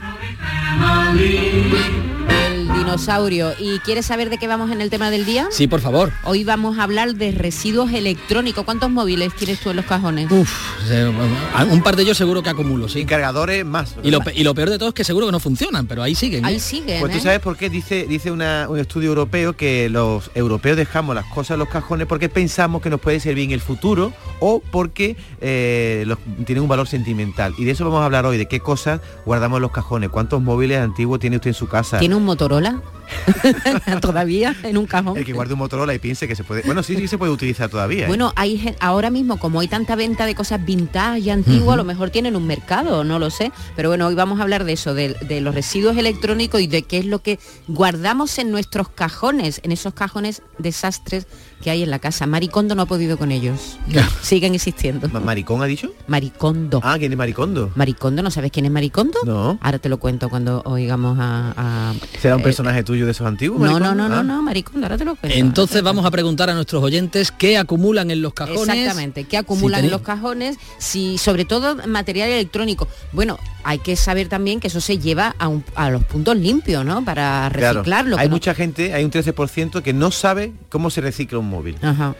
[2.83, 3.51] Dinosaurio.
[3.59, 5.49] ¿Y quieres saber de qué vamos en el tema del día?
[5.51, 6.13] Sí, por favor.
[6.23, 8.63] Hoy vamos a hablar de residuos electrónicos.
[8.63, 10.31] ¿Cuántos móviles tienes tú en los cajones?
[10.31, 10.49] Uf,
[10.87, 13.03] se- un par de ellos seguro que acumulo, sí.
[13.03, 13.95] cargadores más.
[14.01, 16.01] Y lo, pe- y lo peor de todo es que seguro que no funcionan, pero
[16.01, 16.45] ahí siguen.
[16.45, 16.59] Ahí ¿eh?
[16.61, 17.21] siguen, Pues tú ¿eh?
[17.21, 21.55] sabes por qué dice, dice una- un estudio europeo que los europeos dejamos las cosas
[21.55, 26.05] en los cajones porque pensamos que nos puede servir en el futuro o porque eh,
[26.07, 27.53] los- tienen un valor sentimental.
[27.57, 30.41] Y de eso vamos a hablar hoy, de qué cosas guardamos en los cajones, cuántos
[30.41, 31.99] móviles antiguos tiene usted en su casa.
[31.99, 32.68] ¿Tiene un Motorola?
[32.69, 32.98] Ya.
[34.01, 35.17] ¿Todavía en un cajón?
[35.17, 36.61] El que guarde un Motorola y piense que se puede...
[36.63, 38.05] Bueno, sí, sí se puede utilizar todavía.
[38.05, 38.07] ¿eh?
[38.07, 41.83] Bueno, hay ahora mismo, como hay tanta venta de cosas vintage y antiguas, a lo
[41.83, 43.51] mejor tienen un mercado, no lo sé.
[43.75, 46.83] Pero bueno, hoy vamos a hablar de eso, de, de los residuos electrónicos y de
[46.83, 51.27] qué es lo que guardamos en nuestros cajones, en esos cajones desastres
[51.61, 52.25] que hay en la casa.
[52.25, 53.77] Maricondo no ha podido con ellos.
[54.21, 55.09] Siguen existiendo.
[55.09, 55.91] ¿Maricón ha dicho?
[56.07, 56.79] Maricondo.
[56.83, 57.71] Ah, ¿quién es Maricondo?
[57.75, 59.19] Maricondo, ¿no sabes quién es Maricondo?
[59.25, 59.57] No.
[59.61, 61.53] Ahora te lo cuento cuando oigamos a...
[61.57, 63.59] a- ¿Será un eh, personaje tuyo de esos antiguos?
[63.59, 64.23] no, no, no, no, Ah.
[64.23, 65.37] no, Maricondo, ahora te lo cuento.
[65.37, 68.67] Entonces vamos a preguntar a nuestros oyentes qué acumulan en los cajones.
[68.69, 72.87] Exactamente, que acumulan Si en los cajones, si sobre todo material electrónico.
[73.11, 76.85] Bueno, hay que saber también que eso se lleva a, un- a los puntos limpios,
[76.85, 77.03] ¿no?
[77.03, 78.17] Para Claro, reciclarlo.
[78.17, 81.49] hay que no- mucha gente, hay un 13% que no sabe cómo se recicla un
[81.49, 81.77] móvil.
[81.81, 82.15] Ajá.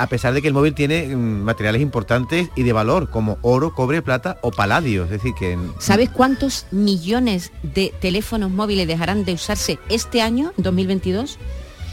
[0.00, 3.74] A pesar de que el móvil tiene mm, materiales importantes y de valor, como oro,
[3.74, 5.04] cobre, plata o paladio.
[5.04, 11.38] Es decir, que ¿Sabes cuántos millones de teléfonos móviles dejarán de usarse este año, 2022?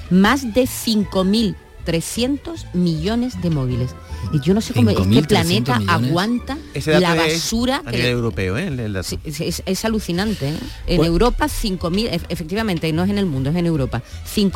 [0.09, 3.93] Más de 5.300 millones de móviles.
[4.33, 6.09] Y yo no sé cómo este 5.300 planeta millones.
[6.09, 8.67] aguanta la es basura a que nivel le- europeo, ¿eh?
[8.67, 9.07] El- el dato.
[9.07, 10.49] Sí, es, es- es alucinante.
[10.49, 10.57] ¿eh?
[10.87, 11.13] En Bueno.
[11.13, 14.01] Europa 5.000, ef- efectivamente, no es en el mundo, es en Europa.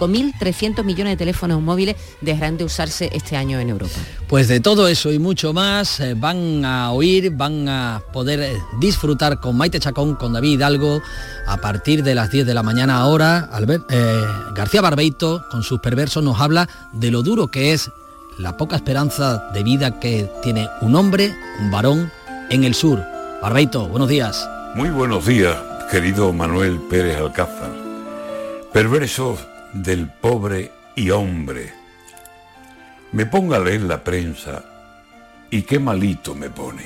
[0.06, 3.94] 5.300 millones de teléfonos móviles dejarán de usarse este año en Europa.
[4.28, 8.54] Pues de todo eso y mucho más eh, van a oír, van a poder eh,
[8.80, 11.02] disfrutar con Maite Chacón, con David Hidalgo,
[11.48, 13.50] a partir de las 10 de la mañana ahora.
[13.52, 14.22] Albert, eh,
[14.56, 17.90] García Barbeito, con sus perversos, nos habla de lo duro que es
[18.42, 22.12] la poca esperanza de vida que tiene un hombre, un varón,
[22.50, 23.00] en el sur.
[23.42, 24.50] Barbeito, buenos días.
[24.76, 25.56] Muy buenos días,
[25.92, 27.72] querido Manuel Pérez Alcázar.
[28.74, 29.38] Perverso
[29.74, 31.72] del pobre y hombre.
[33.12, 34.64] Me ponga a leer la prensa
[35.52, 36.86] y qué malito me pone.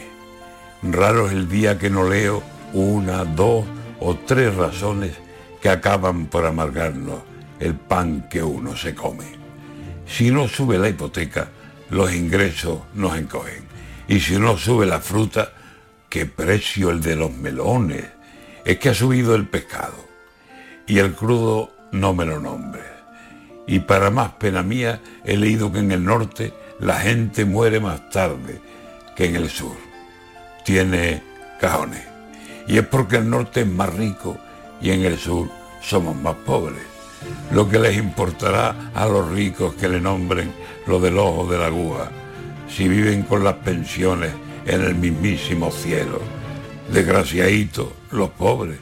[0.83, 2.43] Raro es el día que no leo
[2.73, 3.65] una, dos
[3.99, 5.13] o tres razones
[5.61, 7.21] que acaban por amargarnos
[7.59, 9.44] el pan que uno se come.
[10.07, 11.49] Si no sube la hipoteca,
[11.89, 13.65] los ingresos nos encogen.
[14.07, 15.53] Y si no sube la fruta,
[16.09, 18.05] ¿qué precio el de los melones?
[18.63, 20.05] Es que ha subido el pescado.
[20.87, 22.85] Y el crudo no me lo nombres.
[23.67, 28.09] Y para más pena mía, he leído que en el norte la gente muere más
[28.09, 28.61] tarde
[29.15, 29.75] que en el sur.
[30.63, 31.23] Tiene
[31.59, 32.03] cajones.
[32.67, 34.37] Y es porque el norte es más rico
[34.81, 35.49] y en el sur
[35.81, 36.94] somos más pobres.
[37.51, 40.51] Lo que les importará a los ricos que le nombren
[40.87, 42.11] lo del ojo de la aguja.
[42.67, 44.33] si viven con las pensiones
[44.65, 46.19] en el mismísimo cielo.
[46.91, 48.79] Desgraciaditos los pobres,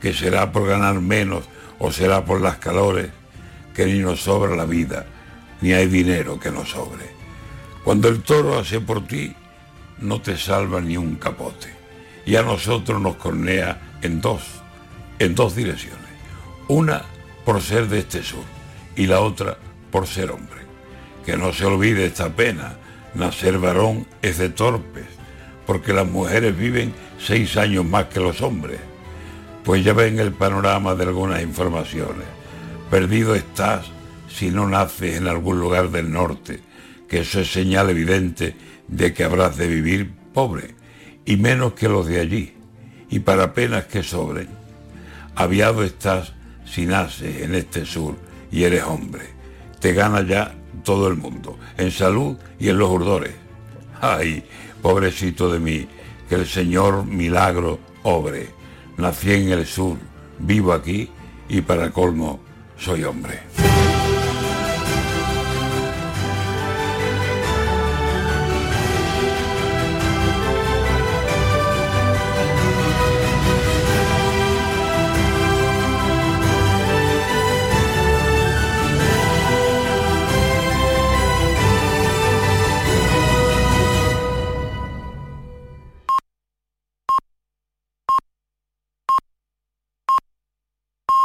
[0.00, 1.44] que será por ganar menos
[1.78, 3.10] o será por las calores,
[3.74, 5.06] que ni nos sobra la vida,
[5.60, 7.14] ni hay dinero que nos sobre.
[7.84, 9.34] Cuando el toro hace por ti,
[9.98, 11.68] no te salva ni un capote.
[12.24, 14.42] Y a nosotros nos cornea en dos,
[15.18, 16.00] en dos direcciones.
[16.68, 17.04] Una
[17.46, 18.42] por ser de este sur
[18.96, 19.56] y la otra
[19.92, 20.66] por ser hombre.
[21.24, 22.76] Que no se olvide esta pena,
[23.14, 25.06] nacer varón es de torpes,
[25.64, 28.80] porque las mujeres viven seis años más que los hombres.
[29.64, 32.26] Pues ya ven el panorama de algunas informaciones.
[32.90, 33.86] Perdido estás
[34.28, 36.60] si no naces en algún lugar del norte,
[37.08, 38.56] que eso es señal evidente
[38.88, 40.74] de que habrás de vivir pobre,
[41.24, 42.54] y menos que los de allí,
[43.08, 44.48] y para penas que sobren.
[45.36, 46.35] Aviado estás
[46.66, 48.16] si naces en este sur
[48.50, 49.22] y eres hombre.
[49.80, 50.54] Te gana ya
[50.84, 53.34] todo el mundo, en salud y en los urdores.
[54.00, 54.44] Ay,
[54.82, 55.88] pobrecito de mí,
[56.28, 58.48] que el Señor milagro obre.
[58.96, 59.96] Nací en el sur,
[60.38, 61.10] vivo aquí
[61.48, 62.40] y para colmo
[62.78, 63.40] soy hombre.